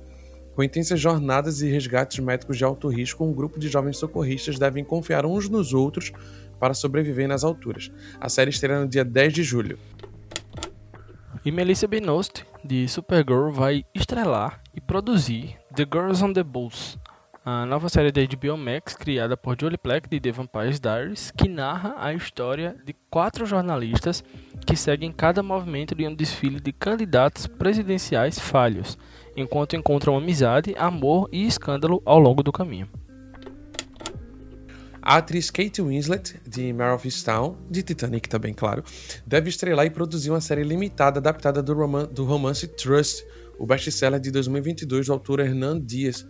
[0.54, 4.84] Com intensas jornadas e resgates médicos de alto risco, um grupo de jovens socorristas devem
[4.84, 6.12] confiar uns nos outros
[6.62, 7.92] para sobreviver nas alturas.
[8.20, 9.80] A série estreia no dia 10 de julho.
[11.44, 17.00] E Melissa Benoist, de Supergirl, vai estrelar e produzir The Girls on the Bulls,
[17.44, 21.50] a nova série da HBO Max criada por Julie Plec de The Vampire Diaries, que
[21.50, 24.24] narra a história de quatro jornalistas
[24.64, 28.96] que seguem cada movimento de um desfile de candidatos presidenciais falhos,
[29.36, 32.88] enquanto encontram amizade, amor e escândalo ao longo do caminho.
[35.04, 38.84] A atriz Kate Winslet, de Mare of Easttown, de Titanic também, claro,
[39.26, 43.26] deve estrelar e produzir uma série limitada adaptada do, roman do romance Trust,
[43.58, 46.24] o best-seller de 2022 do autor Hernan Dias.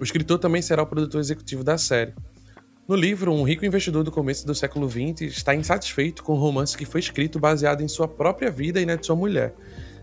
[0.00, 2.14] O escritor também será o produtor executivo da série.
[2.88, 6.78] No livro, um rico investidor do começo do século XX está insatisfeito com o romance
[6.78, 9.54] que foi escrito baseado em sua própria vida e na de sua mulher.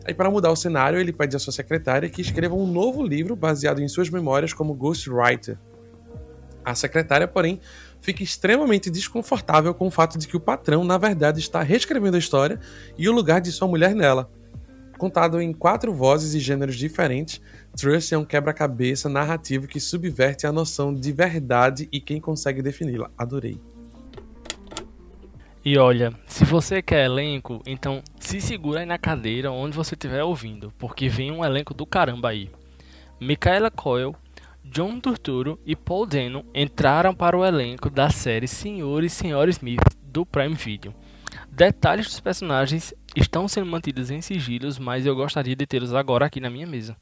[0.05, 3.35] Aí, para mudar o cenário, ele pede à sua secretária que escreva um novo livro
[3.35, 5.57] baseado em suas memórias como ghostwriter.
[6.63, 7.59] A secretária, porém,
[8.01, 12.19] fica extremamente desconfortável com o fato de que o patrão, na verdade, está reescrevendo a
[12.19, 12.59] história
[12.97, 14.29] e o lugar de sua mulher nela.
[14.97, 17.41] Contado em quatro vozes e gêneros diferentes,
[17.75, 23.09] Trust é um quebra-cabeça narrativo que subverte a noção de verdade e quem consegue defini-la.
[23.17, 23.59] Adorei.
[25.63, 30.23] E olha, se você quer elenco, então se segura aí na cadeira onde você estiver
[30.23, 32.49] ouvindo, porque vem um elenco do caramba aí.
[33.19, 34.15] Micaela Coyle,
[34.63, 39.81] John Turturro e Paul Dano entraram para o elenco da série Senhor e Senhora Smith
[40.03, 40.93] do Prime Video.
[41.51, 46.39] Detalhes dos personagens estão sendo mantidos em sigilos, mas eu gostaria de tê-los agora aqui
[46.39, 46.95] na minha mesa.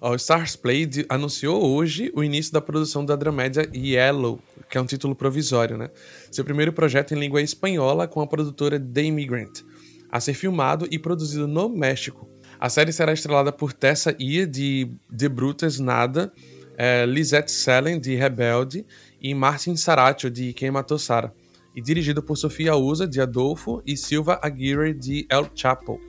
[0.00, 4.86] O Stars Play anunciou hoje o início da produção da dramédia Yellow, que é um
[4.86, 5.90] título provisório, né?
[6.30, 9.62] Seu primeiro projeto em língua espanhola com a produtora The Immigrant,
[10.10, 12.28] a ser filmado e produzido no México.
[12.58, 16.32] A série será estrelada por Tessa Ia, de The Brutus Nada,
[16.76, 18.86] é, Lisette Sellen, de Rebelde,
[19.20, 21.32] e Martin Saratio, de Quem Matou Sarah,
[21.74, 26.00] e dirigido por Sofia Usa, de Adolfo, e Silva Aguirre, de El Chapo.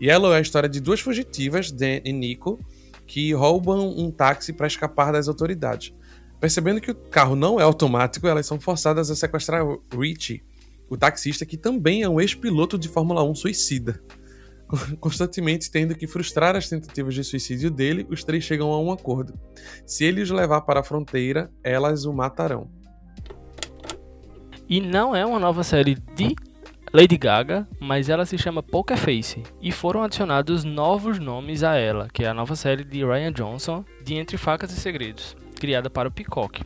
[0.00, 2.60] Yellow é a história de duas fugitivas, Dan e Nico,
[3.06, 5.94] que roubam um táxi para escapar das autoridades.
[6.38, 10.42] Percebendo que o carro não é automático, elas são forçadas a sequestrar Richie,
[10.88, 14.00] o taxista que também é um ex-piloto de Fórmula 1 suicida.
[15.00, 19.38] Constantemente tendo que frustrar as tentativas de suicídio dele, os três chegam a um acordo.
[19.86, 22.70] Se ele os levar para a fronteira, elas o matarão.
[24.68, 26.36] E não é uma nova série de
[26.92, 32.08] Lady Gaga, mas ela se chama Poker Face e foram adicionados novos nomes a ela,
[32.12, 36.08] que é a nova série de Ryan Johnson de Entre Facas e Segredos, criada para
[36.08, 36.62] o Peacock.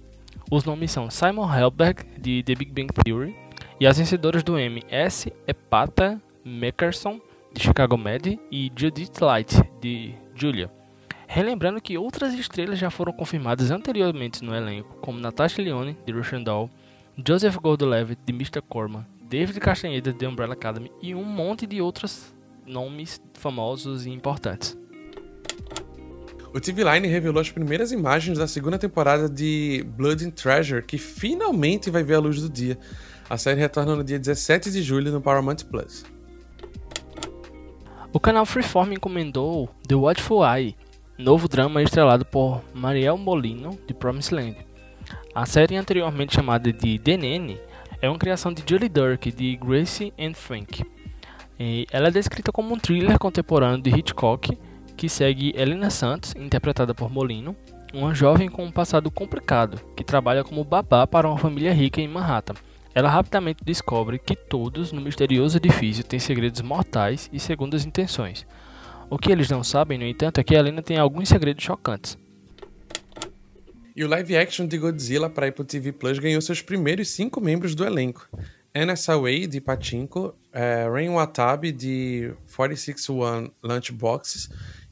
[0.51, 3.37] Os nomes são Simon Helberg de The Big Bang Theory
[3.81, 5.33] e as vencedoras do Emmy S.
[5.47, 7.21] Epata Meckerson
[7.53, 10.71] de Chicago Med, e Judith Light, de Julia.
[11.27, 16.43] Relembrando que outras estrelas já foram confirmadas anteriormente no elenco, como Natasha Lyonne, de Russian
[16.43, 16.71] Doll,
[17.27, 18.63] Joseph Gordon-Levitt, de Mr.
[18.69, 22.35] Corman, David Castaneda, de Umbrella Academy e um monte de outros
[22.67, 24.77] nomes famosos e importantes.
[26.55, 30.99] O TV Line revelou as primeiras imagens da segunda temporada de Blood and Treasure, que
[30.99, 32.79] finalmente vai ver a luz do dia.
[33.29, 36.05] A série retorna no dia 17 de julho no Paramount Plus.
[38.15, 40.77] O canal Freeform encomendou The Watchful Eye,
[41.17, 44.59] novo drama estrelado por Mariel Molino, de Promised Land.
[45.35, 47.59] A série anteriormente chamada de The Nene
[48.03, 50.85] é uma criação de Julie Dirk, de Gracie and Frank.
[51.59, 54.59] E ela é descrita como um thriller contemporâneo de Hitchcock,
[54.95, 57.57] que segue Helena Santos, interpretada por Molino,
[57.95, 62.09] uma jovem com um passado complicado, que trabalha como babá para uma família rica em
[62.09, 62.57] Manhattan.
[62.95, 68.47] Ela rapidamente descobre que todos no misterioso edifício têm segredos mortais e segundas intenções.
[69.09, 72.19] O que eles não sabem, no entanto, é que Helena tem alguns segredos chocantes.
[73.95, 77.75] E o live action de Godzilla para Apple TV Plus ganhou seus primeiros cinco membros
[77.75, 78.27] do elenco.
[78.75, 84.49] Anna Sawai, de Pachinko, é, Rain Watabe, de 461 Lunchboxes,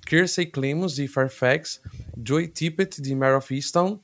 [0.07, 1.81] Kirsey Clemons, de Fairfax,
[2.23, 3.99] Joy Tippett, de Mare of Easttown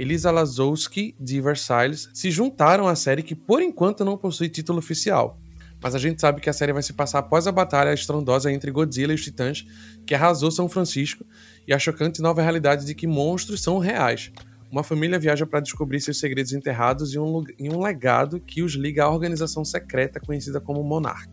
[0.00, 5.38] Elisa Lazowski, de Versailles, se juntaram à série que por enquanto não possui título oficial.
[5.78, 8.70] Mas a gente sabe que a série vai se passar após a batalha estrondosa entre
[8.70, 9.66] Godzilla e os Titãs,
[10.06, 11.22] que arrasou São Francisco,
[11.68, 14.32] e a chocante nova realidade de que monstros são reais.
[14.72, 18.72] uma família viaja para descobrir seus segredos enterrados em um, em um legado que os
[18.72, 21.28] liga à organização secreta conhecida como Monarch.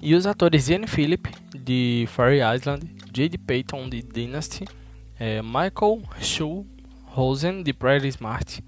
[0.00, 1.28] E os atores Ian Phillip,
[1.62, 4.64] de Fairy Island, Jade Payton, de Dynasty,
[5.18, 6.66] é, Michael Shu
[7.16, 8.62] Rosen, de Pretty Smart,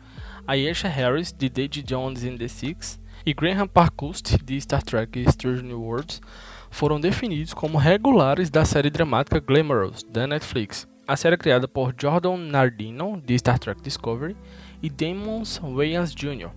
[0.47, 5.63] Ayesha Harris, de Daisy Jones and the Six, e Graham Parkhurst, de Star Trek Strange
[5.63, 6.23] New Worlds,
[6.71, 10.89] foram definidos como regulares da série dramática Glamorous, da Netflix.
[11.07, 14.35] A série é criada por Jordan Nardino, de Star Trek Discovery,
[14.83, 15.43] e Damon
[15.75, 16.49] Wayans Jr.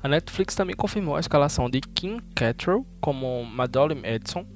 [0.00, 4.46] A Netflix também confirmou a escalação de Kim Cattrall como Madeline Edson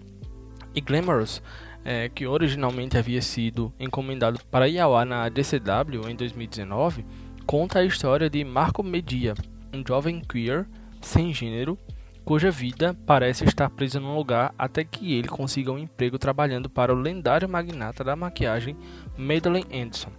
[0.72, 1.43] e Glamorous,
[1.87, 7.07] é, que originalmente havia sido encomendado para Iauá na DCW em 2019,
[7.47, 9.34] conta a história de Marco Media,
[9.72, 10.66] um jovem queer
[11.01, 11.78] sem gênero
[12.24, 16.93] cuja vida parece estar presa num lugar até que ele consiga um emprego trabalhando para
[16.93, 18.76] o lendário magnata da maquiagem
[19.16, 20.11] Madeleine Anderson.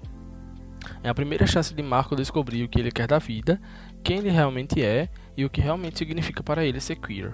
[1.03, 3.59] É a primeira chance de Marco descobrir o que ele quer da vida,
[4.01, 7.33] quem ele realmente é e o que realmente significa para ele ser queer.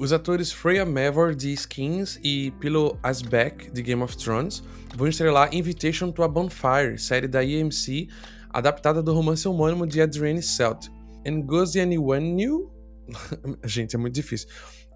[0.00, 4.62] Os atores Freya Mavor de Skins e Pillow Asbeck de Game of Thrones
[4.96, 8.08] vão estrelar Invitation to a Bonfire, série da EMC,
[8.48, 10.88] adaptada do romance homônimo de Adrienne Selt.
[11.30, 12.72] Ngozi Aniwenyu,
[13.62, 14.48] gente, é muito difícil.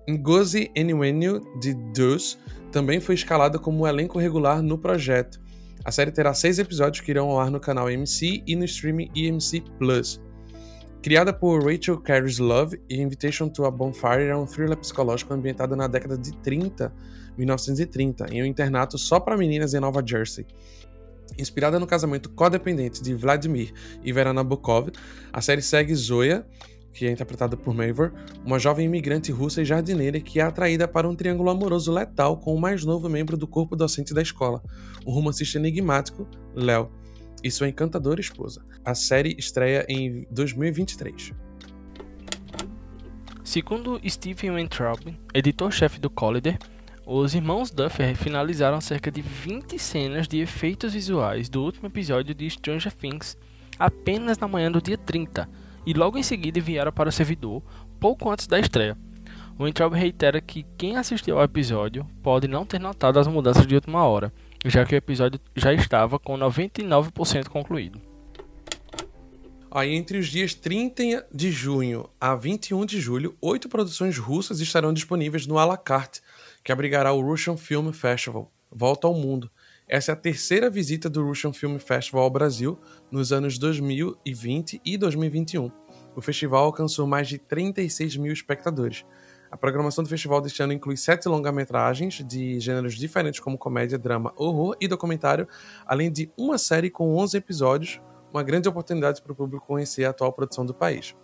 [0.09, 2.39] Ngozi Aniwenyu de Deuce
[2.73, 5.39] também foi escalada como elenco regular no projeto.
[5.85, 9.11] A série terá seis episódios que irão ao ar no canal EMC e no streaming
[9.15, 10.19] EMC Plus.
[11.05, 15.87] Criada por Rachel Carries Love, Invitation to a Bonfire é um thriller psicológico ambientado na
[15.87, 16.91] década de 30,
[17.37, 20.47] 1930, em um internato só para meninas em Nova Jersey.
[21.37, 23.71] Inspirada no casamento codependente de Vladimir
[24.03, 24.93] e Verana Bukov,
[25.31, 26.47] a série segue Zoya,
[26.91, 28.11] que é interpretada por Mavor,
[28.43, 32.55] uma jovem imigrante russa e jardineira que é atraída para um triângulo amoroso letal com
[32.55, 34.63] o mais novo membro do corpo docente da escola,
[35.05, 36.91] o romancista enigmático Léo
[37.45, 38.65] e sua encantadora esposa.
[38.83, 41.33] A série estreia em 2023.
[43.45, 46.59] Segundo Stephen Weintraub, editor-chefe do Collider,
[47.07, 52.49] os irmãos Duffer finalizaram cerca de 20 cenas de efeitos visuais do último episódio de
[52.49, 53.37] Stranger Things
[53.79, 55.47] apenas na manhã do dia 30
[55.85, 57.63] e logo em seguida enviaram para o servidor
[58.01, 58.97] pouco antes da estreia.
[59.59, 63.75] O Weintraub reitera que quem assistiu ao episódio pode não ter notado as mudanças de
[63.75, 64.33] última hora,
[64.65, 68.01] já que o episódio já estava com 99% concluído.
[69.71, 74.93] Aí, entre os dias 30 de junho a 21 de julho, oito produções russas estarão
[74.93, 76.21] disponíveis no à la carte,
[76.63, 79.51] que abrigará o Russian Film Festival, Volta ao Mundo.
[79.89, 82.79] Essa é a terceira visita do Russian Film Festival ao Brasil
[83.11, 85.71] nos anos 2020 e 2021.
[86.15, 89.05] O festival alcançou mais de 36 mil espectadores.
[89.55, 94.33] A programação do festival deste ano inclui sete longa-metragens de gêneros diferentes como comédia, drama,
[94.37, 95.47] horror e documentário,
[95.87, 98.01] além de uma série com 11 episódios,
[98.33, 101.15] uma grande oportunidade para o público conhecer a atual produção do país.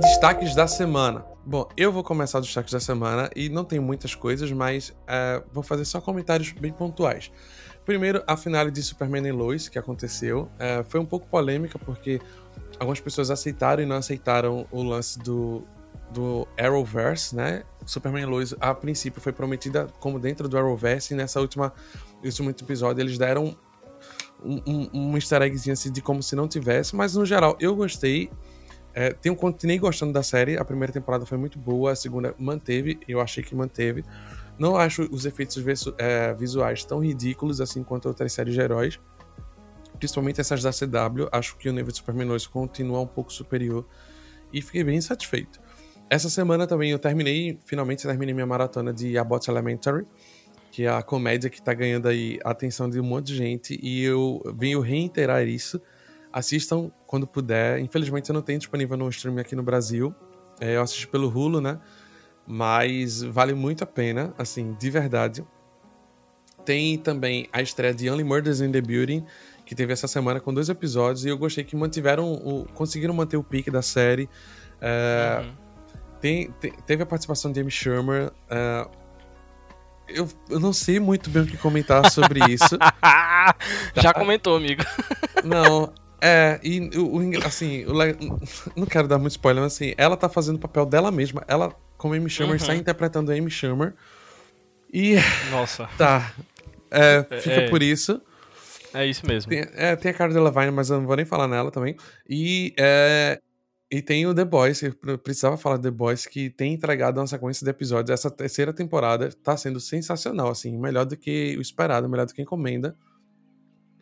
[0.00, 1.24] Destaques da semana.
[1.46, 5.40] Bom, eu vou começar os destaques da semana e não tem muitas coisas, mas é,
[5.52, 7.30] vou fazer só comentários bem pontuais.
[7.84, 12.20] Primeiro, a finale de Superman e Lois, que aconteceu, é, foi um pouco polêmica porque
[12.82, 15.62] algumas pessoas aceitaram e não aceitaram o lance do,
[16.10, 17.62] do Arrowverse, né?
[17.86, 21.72] Superman Lois, a princípio, foi prometida como dentro do Arrowverse, e nessa última,
[22.22, 23.56] último episódio eles deram
[24.44, 27.74] um, um, um easter eggzinho assim de como se não tivesse, mas no geral eu
[27.74, 28.30] gostei.
[28.94, 33.00] É, tenho, continuei gostando da série, a primeira temporada foi muito boa, a segunda manteve,
[33.08, 34.04] eu achei que manteve.
[34.58, 35.56] Não acho os efeitos
[35.96, 39.00] é, visuais tão ridículos assim quanto outras séries de heróis,
[40.02, 43.86] principalmente essas da CW, acho que o nível de Superman 2 continua um pouco superior
[44.52, 45.60] e fiquei bem satisfeito.
[46.10, 50.04] Essa semana também eu terminei, finalmente terminei minha maratona de Abbott Elementary,
[50.72, 53.78] que é a comédia que tá ganhando aí a atenção de um monte de gente
[53.80, 55.80] e eu venho reiterar isso.
[56.32, 57.78] Assistam quando puder.
[57.78, 60.12] Infelizmente eu não tenho disponível no streaming aqui no Brasil.
[60.60, 61.78] É, eu assisto pelo Hulu, né?
[62.44, 65.44] Mas vale muito a pena, assim, de verdade.
[66.64, 69.24] Tem também a estreia de Only Murders in the Building,
[69.72, 72.66] que teve essa semana com dois episódios, e eu gostei que mantiveram o.
[72.74, 74.28] conseguiram manter o pique da série.
[74.78, 75.52] É, uhum.
[76.20, 76.54] tem,
[76.86, 78.30] teve a participação de Amy Schumer.
[78.50, 78.86] É,
[80.08, 82.76] eu, eu não sei muito bem o que comentar sobre isso.
[83.96, 84.82] Já comentou, amigo.
[85.42, 87.94] Não, é, e o, o assim, o,
[88.76, 91.42] não quero dar muito spoiler, mas assim, ela tá fazendo o papel dela mesma.
[91.48, 92.56] Ela, como Amy Schumer, uhum.
[92.56, 93.94] está interpretando a Amy Schumer.
[94.92, 95.14] E.
[95.50, 95.88] Nossa.
[95.96, 96.30] Tá.
[96.90, 98.20] É, fica é, por isso.
[98.94, 99.48] É isso mesmo.
[99.50, 101.96] Tem, é, tem a cara dela Levine, mas eu não vou nem falar nela também.
[102.28, 103.38] E, é,
[103.90, 107.64] E tem o The Boys, eu precisava falar The Boys, que tem entregado uma sequência
[107.64, 108.10] de episódios.
[108.10, 112.40] Essa terceira temporada tá sendo sensacional, assim, melhor do que o esperado, melhor do que
[112.42, 112.96] encomenda.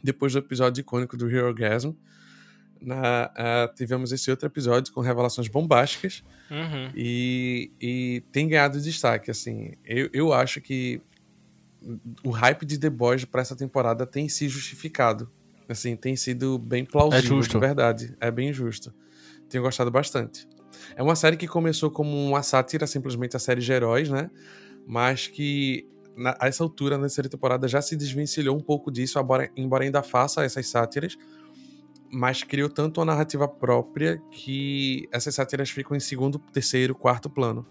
[0.03, 1.91] Depois do episódio icônico do Hero Orgasm,
[2.81, 6.91] na, uh, tivemos esse outro episódio com revelações bombásticas Uhum.
[6.97, 9.73] e, e tem ganhado destaque, assim.
[9.85, 11.01] Eu, eu acho que
[12.25, 15.31] o hype de The Boys para essa temporada tem se justificado.
[15.69, 17.53] Assim, tem sido bem plausível, É justo.
[17.53, 18.17] de verdade.
[18.21, 18.93] É bem justo.
[19.49, 20.47] Tenho gostado bastante.
[20.97, 24.31] É uma série que começou como uma sátira, simplesmente a série de heróis, né?
[24.87, 29.19] Mas que na, a essa altura, na terceira temporada, já se desvencilhou um pouco disso,
[29.19, 31.17] embora, embora ainda faça essas sátiras,
[32.13, 37.65] mas criou tanto uma narrativa própria que essas sátiras ficam em segundo, terceiro, quarto plano,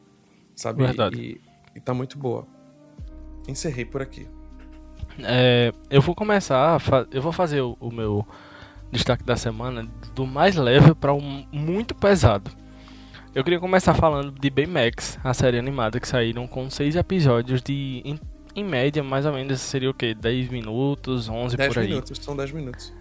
[0.55, 0.84] sabe?
[0.84, 1.20] Verdade.
[1.20, 1.41] E,
[1.76, 2.47] e tá muito boa.
[3.49, 4.27] Encerrei por aqui.
[5.21, 6.81] É, eu vou começar,
[7.11, 8.25] eu vou fazer o, o meu
[8.91, 11.21] destaque da semana do mais leve para o
[11.51, 12.51] muito pesado.
[13.33, 18.01] Eu queria começar falando de Baymax, a série animada que saíram com seis episódios de,
[18.03, 18.19] em,
[18.55, 20.15] em média, mais ou menos seria o quê?
[20.15, 21.87] 10 minutos, 11 10 por aí.
[21.89, 22.93] minutos, são 10 minutos.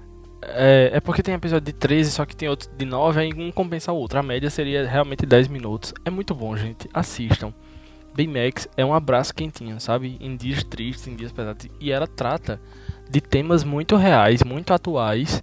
[0.42, 3.50] É, é porque tem episódio de 13, só que tem outro de 9, aí um
[3.50, 4.18] compensa o outro.
[4.18, 5.94] A média seria realmente 10 minutos.
[6.04, 6.88] É muito bom, gente.
[6.92, 7.52] Assistam.
[8.18, 10.16] Baymax é um abraço quentinho, sabe?
[10.20, 11.68] Em dias tristes, em dias pesados.
[11.80, 12.60] E ela trata
[13.08, 15.40] de temas muito reais, muito atuais,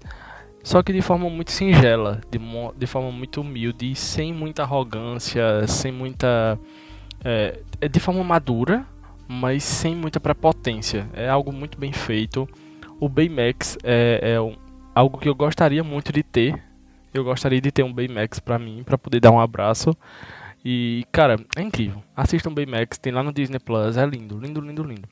[0.62, 2.38] só que de forma muito singela, de,
[2.78, 6.60] de forma muito humilde, sem muita arrogância, sem muita.
[7.24, 8.86] É, é de forma madura,
[9.28, 11.08] mas sem muita prepotência.
[11.14, 12.48] É algo muito bem feito.
[13.00, 14.56] O Baymax é, é um-
[14.94, 16.62] algo que eu gostaria muito de ter.
[17.14, 19.96] Eu gostaria de ter um Baymax pra mim, pra poder dar um abraço.
[20.68, 22.02] E, cara, é incrível.
[22.16, 25.08] Assistam Baymax, tem lá no Disney Plus, é lindo, lindo, lindo, lindo.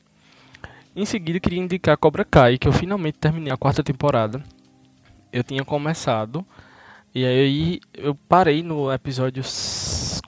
[0.96, 4.42] Em seguida, queria indicar Cobra Kai, que eu finalmente terminei a quarta temporada.
[5.32, 6.44] Eu tinha começado,
[7.14, 9.44] e aí eu parei no episódio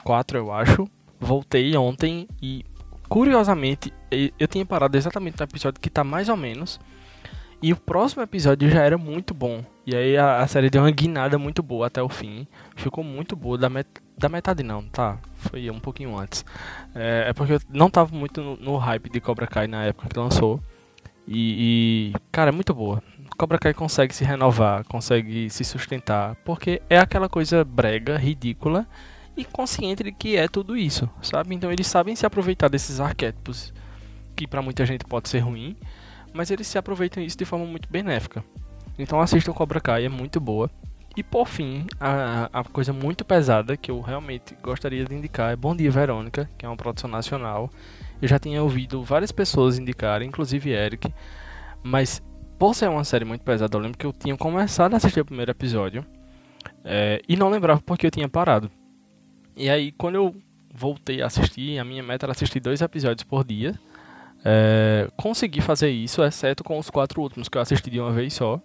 [0.05, 0.89] 4, eu acho.
[1.19, 2.65] Voltei ontem e,
[3.09, 3.93] curiosamente,
[4.39, 6.79] eu tinha parado exatamente no episódio que tá mais ou menos.
[7.61, 9.65] E o próximo episódio já era muito bom.
[9.85, 12.47] E aí a, a série deu uma guinada muito boa até o fim.
[12.77, 13.57] Ficou muito boa.
[13.57, 15.19] Da, met, da metade não, tá?
[15.35, 16.45] Foi um pouquinho antes.
[16.95, 20.09] É, é porque eu não tava muito no, no hype de Cobra Kai na época
[20.09, 20.61] que lançou.
[21.27, 23.03] E, e, cara, é muito boa.
[23.37, 26.37] Cobra Kai consegue se renovar, consegue se sustentar.
[26.45, 28.87] Porque é aquela coisa brega, ridícula
[29.37, 31.55] e consciente de que é tudo isso, sabe?
[31.55, 33.73] Então eles sabem se aproveitar desses arquétipos
[34.35, 35.77] que pra muita gente pode ser ruim
[36.37, 38.45] mas eles se aproveitam isso de forma muito benéfica.
[38.99, 40.71] Então assistam Cobra Kai, é muito boa.
[41.17, 45.57] E por fim, a, a coisa muito pesada que eu realmente gostaria de indicar é
[45.57, 47.71] Bom Dia Verônica, que é uma produção nacional.
[48.21, 51.13] Eu já tinha ouvido várias pessoas indicarem, inclusive Eric,
[51.83, 52.23] mas
[52.59, 55.25] por ser uma série muito pesada, eu lembro que eu tinha começado a assistir o
[55.25, 56.05] primeiro episódio
[56.85, 58.71] é, e não lembrava porque eu tinha parado.
[59.57, 60.37] E aí, quando eu
[60.75, 63.75] voltei a assistir, a minha meta era assistir dois episódios por dia.
[64.45, 68.35] É, consegui fazer isso, exceto com os quatro últimos que eu assisti de uma vez
[68.35, 68.61] só.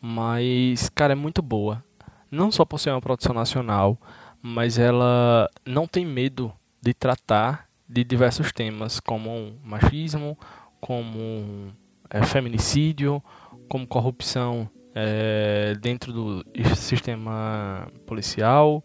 [0.00, 1.84] Mas, cara, é muito boa.
[2.30, 3.98] Não só por ser uma produção nacional,
[4.42, 10.38] mas ela não tem medo de tratar de diversos temas, como machismo,
[10.80, 11.72] como
[12.10, 13.22] é, feminicídio,
[13.68, 16.44] como corrupção é, dentro do
[16.76, 18.84] sistema policial.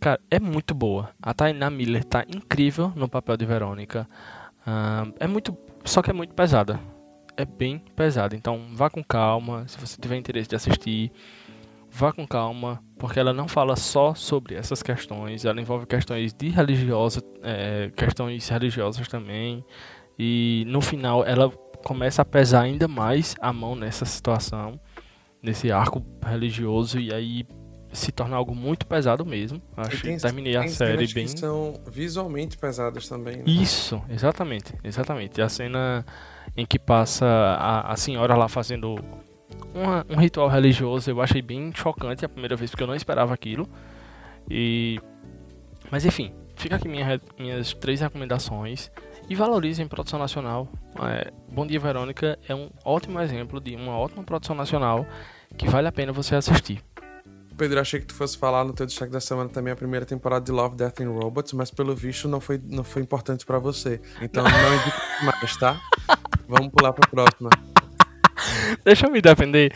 [0.00, 1.10] Cara, é muito boa.
[1.22, 4.08] A Tainá Miller tá incrível no papel de Verônica.
[4.66, 5.56] Ah, é muito.
[5.84, 6.80] Só que é muito pesada.
[7.36, 8.36] É bem pesada.
[8.36, 9.66] Então vá com calma.
[9.68, 11.12] Se você tiver interesse de assistir,
[11.90, 12.82] vá com calma.
[12.98, 15.44] Porque ela não fala só sobre essas questões.
[15.44, 19.64] Ela envolve questões de religiosa, é, questões religiosas também.
[20.18, 21.50] E no final ela
[21.84, 24.80] começa a pesar ainda mais a mão nessa situação.
[25.42, 26.98] Nesse arco religioso.
[26.98, 27.44] E aí
[27.94, 29.62] se torna algo muito pesado mesmo.
[29.76, 31.26] Acho que terminei a série bem.
[31.26, 33.38] que são visualmente pesadas também.
[33.38, 33.44] Né?
[33.46, 35.40] Isso, exatamente, exatamente.
[35.40, 36.04] A cena
[36.56, 38.94] em que passa a, a senhora lá fazendo
[39.74, 43.34] uma- um ritual religioso, eu achei bem chocante a primeira vez, porque eu não esperava
[43.34, 43.68] aquilo.
[44.50, 45.00] E.
[45.90, 48.90] Mas enfim, fica aqui minha minhas três recomendações.
[49.28, 50.68] E valorizem produção nacional.
[51.02, 55.06] É, Bom Dia Verônica é um ótimo exemplo de uma ótima produção nacional
[55.56, 56.82] que vale a pena você assistir.
[57.56, 60.44] Pedro, achei que tu fosse falar no teu destaque da semana também a primeira temporada
[60.44, 63.98] de Love, Death and Robots, mas pelo visto não foi, não foi importante pra você.
[64.20, 65.80] Então não indico mais, tá?
[66.48, 67.50] Vamos pular pra próxima.
[68.84, 69.72] Deixa eu me defender.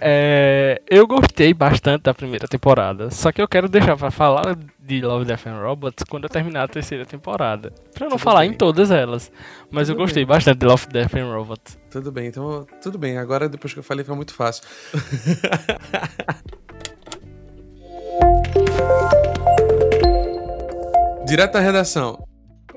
[0.00, 3.10] É, eu gostei bastante da primeira temporada.
[3.10, 6.62] Só que eu quero deixar pra falar de Love, Death and Robots quando eu terminar
[6.64, 7.72] a terceira temporada.
[7.92, 8.50] Pra não Tudo falar bem.
[8.50, 9.30] em todas elas.
[9.70, 10.34] Mas eu Tudo gostei bem.
[10.34, 11.78] bastante de Love, Death and Robots.
[11.90, 13.18] Tudo bem, então tudo bem.
[13.18, 14.62] Agora depois que eu falei fica muito fácil.
[21.26, 22.25] Direto da redação.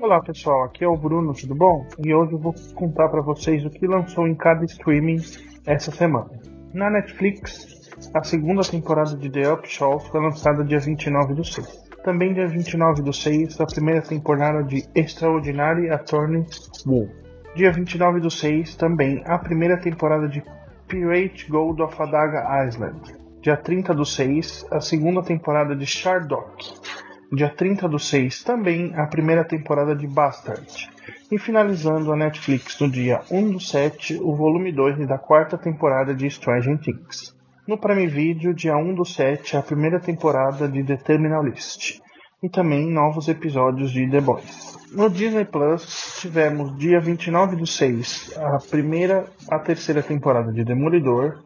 [0.02, 1.86] Olá pessoal, aqui é o Bruno, tudo bom?
[2.06, 5.18] E hoje eu vou contar para vocês o que lançou em cada streaming
[5.66, 6.30] essa semana.
[6.74, 11.68] Na Netflix, a segunda temporada de The Up Show foi lançada dia 29 do 6.
[12.02, 16.46] Também dia 29 do 6, a primeira temporada de Extraordinary Attorney
[16.86, 17.10] Woo.
[17.54, 20.42] Dia 29 do 6, também a primeira temporada de
[20.88, 23.02] Pirate Gold of Adaga Island.
[23.42, 27.09] Dia 30 do 6, a segunda temporada de Shardock.
[27.32, 30.90] Dia 30 do 6, também a primeira temporada de Bastard.
[31.32, 36.14] E finalizando a Netflix no dia 1 do 7, o volume 2 da quarta temporada
[36.14, 37.36] de Stranger Things.
[37.68, 42.00] No Prime Video, dia 1 do 7, a primeira temporada de The Terminal List.
[42.42, 44.80] E também novos episódios de The Boys.
[44.92, 51.38] No Disney Plus, tivemos dia 29 do 6, a primeira a terceira temporada de Demolidor,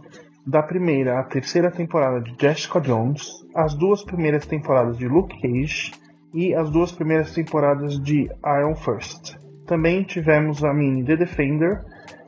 [0.45, 5.91] da primeira à terceira temporada de Jessica Jones, as duas primeiras temporadas de Luke Cage
[6.33, 9.37] e as duas primeiras temporadas de Iron First.
[9.65, 11.81] Também tivemos a mini The Defender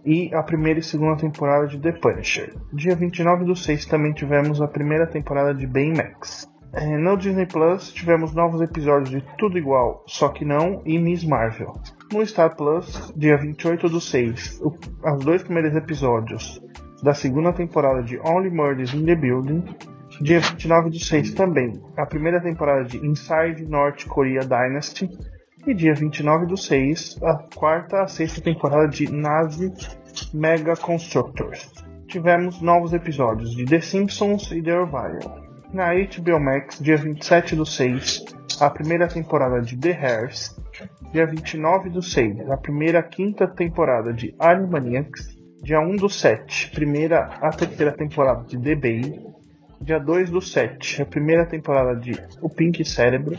[0.06, 2.54] e a primeira e segunda temporada de The Punisher.
[2.72, 6.48] Dia 29 do 6 também tivemos a primeira temporada de Baymax.
[6.74, 11.24] É, no Disney Plus tivemos novos episódios de Tudo Igual, Só Que Não e Miss
[11.24, 11.74] Marvel.
[12.12, 16.62] No Star Plus, dia 28 do 6, os dois primeiros episódios
[17.06, 19.64] da segunda temporada de Only Murders in the Building.
[20.22, 25.08] Dia 29 do 6 também, a primeira temporada de Inside North Korea Dynasty
[25.68, 29.72] e dia 29 do 6, a quarta a sexta temporada de Nazi
[30.34, 31.72] Mega Constructors.
[32.08, 35.46] Tivemos novos episódios de The Simpsons e The Orville.
[35.74, 38.26] Na HBO Max, dia 27 do 6,
[38.60, 40.60] a primeira temporada de The Hairs.
[41.12, 45.35] Dia 29 do 6, a primeira quinta temporada de Animaniacs.
[45.66, 49.20] Dia 1 do 7, primeira a terceira temporada de The Bay.
[49.82, 53.36] Dia 2 do 7, a primeira temporada de O Pink Cérebro.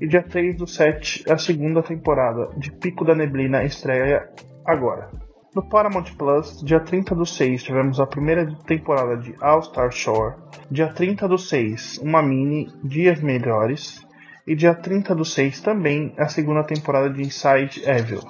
[0.00, 4.30] E dia 3 do 7, a segunda temporada de Pico da Neblina estreia
[4.64, 5.10] agora.
[5.52, 10.36] No Paramount Plus, dia 30 do 6, tivemos a primeira temporada de All Star Shore.
[10.70, 14.00] Dia 30 do 6, uma mini Dias Melhores.
[14.46, 18.20] E dia 30 do 6 também a segunda temporada de Inside Evil.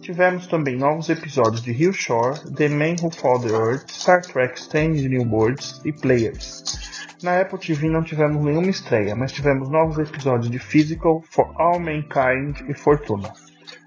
[0.00, 4.58] Tivemos também novos episódios de Hill Shore, The Man Who Fought the Earth, Star Trek
[4.58, 6.62] Strange New Worlds e Players.
[7.22, 11.80] Na Apple TV não tivemos nenhuma estreia, mas tivemos novos episódios de Physical, For All
[11.80, 13.32] Mankind e Fortuna.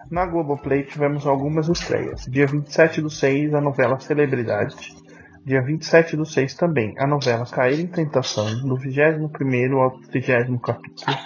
[0.09, 2.25] Na Globoplay tivemos algumas estreias.
[2.25, 4.75] Dia 27 do 6, a novela Celebridade.
[5.45, 11.17] Dia 27 do 6 também, a novela Cair em Tentação, do 21 ao 30 capítulo.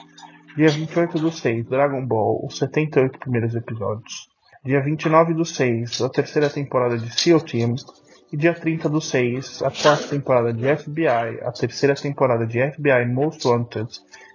[0.58, 4.31] Dia 28 do 6, Dragon Ball, os 78 primeiros episódios.
[4.64, 7.76] Dia 29 do 6, a terceira temporada de SEAL Team.
[8.32, 13.06] E dia 30 do 6, a quarta temporada de FBI, a terceira temporada de FBI
[13.12, 13.90] Most Wanted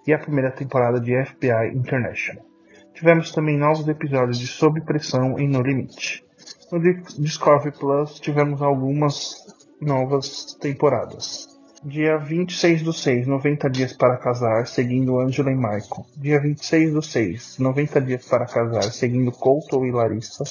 [0.05, 2.45] e a primeira temporada de FBI International.
[2.93, 6.25] Tivemos também novos episódios de Sob Pressão e No Limite.
[6.73, 9.47] No Discovery Plus tivemos algumas
[9.81, 11.56] novas temporadas.
[11.89, 16.05] Dia 26 do 6, 90 dias para casar, seguindo Angela e Michael.
[16.17, 20.43] Dia 26 do 6, 90 dias para casar, seguindo Colton e Larissa.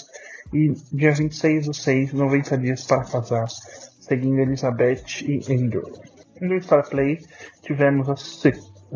[0.54, 5.84] E dia 26 do 6, 90 dias para casar, seguindo Elizabeth e Andrew.
[6.40, 7.20] No Star Play,
[7.62, 8.16] tivemos a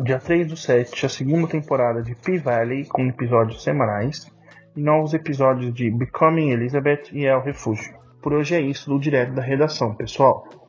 [0.02, 4.26] dia 3 do 7, a segunda temporada de P-Valley, com episódios semanais,
[4.74, 7.92] e novos episódios de Becoming Elizabeth e El Refúgio.
[8.22, 10.59] Por hoje é isso do Direto da Redação, pessoal.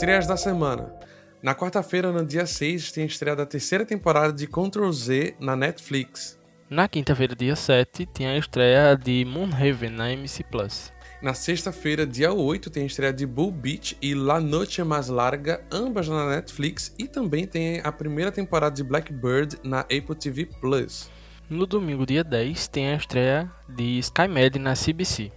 [0.00, 0.94] Estreias da semana.
[1.42, 5.54] Na quarta-feira, no dia 6, tem a estreia da terceira temporada de Ctrl Z na
[5.54, 6.40] Netflix.
[6.70, 10.90] Na quinta-feira, dia 7, tem a estreia de Moonhaven na MC Plus.
[11.20, 15.62] Na sexta-feira, dia 8, tem a estreia de Bull Beach e La Noche Mais Larga,
[15.70, 21.10] ambas na Netflix, e também tem a primeira temporada de Blackbird na Apple TV Plus.
[21.46, 25.30] No domingo, dia 10, tem a estreia de SkyMed na CBC.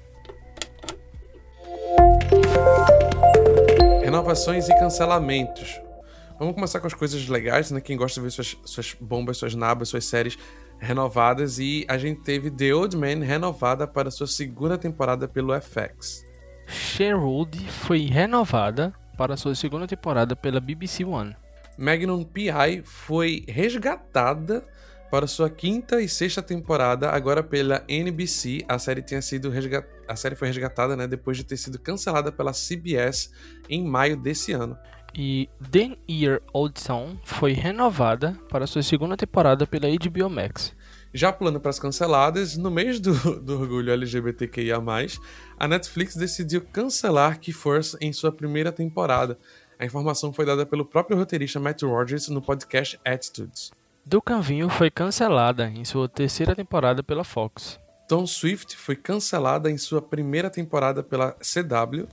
[4.14, 5.82] Renovações e cancelamentos.
[6.38, 7.82] Vamos começar com as coisas legais, né?
[7.82, 10.38] Quem gosta de ver suas, suas bombas, suas nabas, suas séries
[10.78, 11.58] renovadas.
[11.58, 16.24] E a gente teve The Old Man renovada para sua segunda temporada pelo FX.
[16.68, 21.36] Sherwood foi renovada para sua segunda temporada pela BBC One.
[21.76, 22.84] Magnum P.I.
[22.86, 24.64] foi resgatada
[25.10, 28.64] para sua quinta e sexta temporada, agora pela NBC.
[28.70, 29.88] A série tinha sido resgat...
[30.08, 33.32] a série foi resgatada, né, depois de ter sido cancelada pela CBS
[33.70, 34.78] em maio desse ano.
[35.16, 40.76] E The Year Old Song foi renovada para sua segunda temporada pela HBO Max.
[41.14, 44.82] Já pulando para as canceladas, no mês do, do orgulho LGBTQIA+,
[45.60, 49.38] a Netflix decidiu cancelar Key Force em sua primeira temporada.
[49.78, 53.72] A informação foi dada pelo próprio roteirista Matt Rogers no podcast Attitudes.
[54.04, 57.80] Do Canvinho foi cancelada em sua terceira temporada pela Fox.
[58.08, 62.08] Tom Swift foi cancelada em sua primeira temporada pela CW.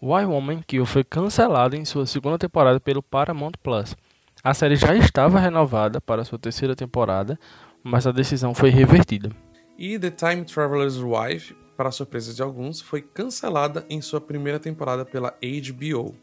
[0.00, 3.96] Why Woman Kill foi cancelada em sua segunda temporada pelo Paramount Plus.
[4.42, 7.38] A série já estava renovada para sua terceira temporada,
[7.82, 9.30] mas a decisão foi revertida.
[9.76, 15.04] E The Time Traveler's Wife, para surpresa de alguns, foi cancelada em sua primeira temporada
[15.04, 16.16] pela HBO.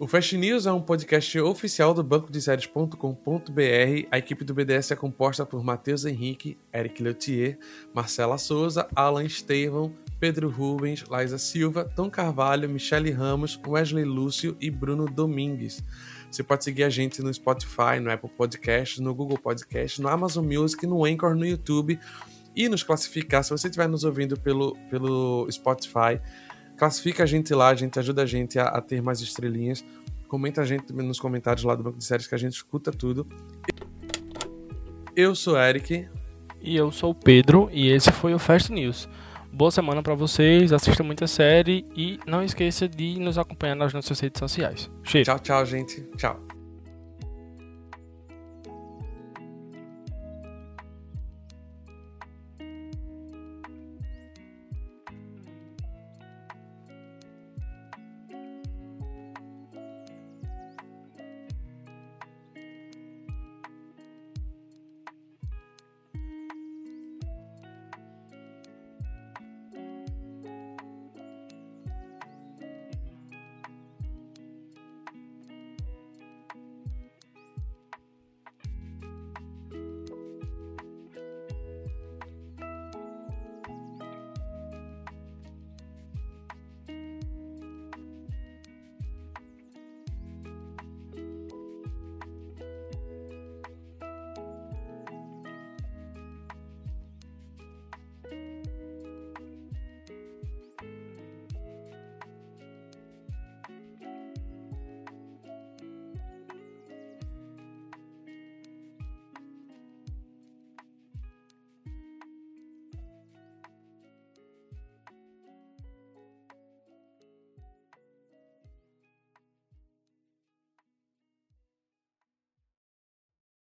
[0.00, 2.96] O Fast News é um podcast oficial do banco de séries.com.br.
[4.10, 7.58] A equipe do BDS é composta por Matheus Henrique, Eric Leutier,
[7.92, 14.70] Marcela Souza, Alan Estevão, Pedro Rubens, Laisa Silva, Tom Carvalho, Michele Ramos, Wesley Lúcio e
[14.70, 15.84] Bruno Domingues.
[16.30, 20.46] Você pode seguir a gente no Spotify, no Apple Podcast, no Google Podcast, no Amazon
[20.46, 22.00] Music, no Anchor, no YouTube
[22.56, 23.44] e nos classificar.
[23.44, 26.18] Se você estiver nos ouvindo pelo, pelo Spotify,
[26.80, 29.84] Classifica a gente lá, a gente ajuda a gente a, a ter mais estrelinhas.
[30.26, 33.26] Comenta a gente nos comentários lá do Banco de Séries que a gente escuta tudo.
[35.14, 36.08] Eu sou Eric.
[36.58, 39.10] E eu sou o Pedro e esse foi o Fast News.
[39.52, 44.18] Boa semana para vocês, assista muita série e não esqueça de nos acompanhar nas nossas
[44.18, 44.90] redes sociais.
[45.02, 45.26] Cheiro.
[45.26, 46.00] Tchau, tchau, gente.
[46.16, 46.49] Tchau.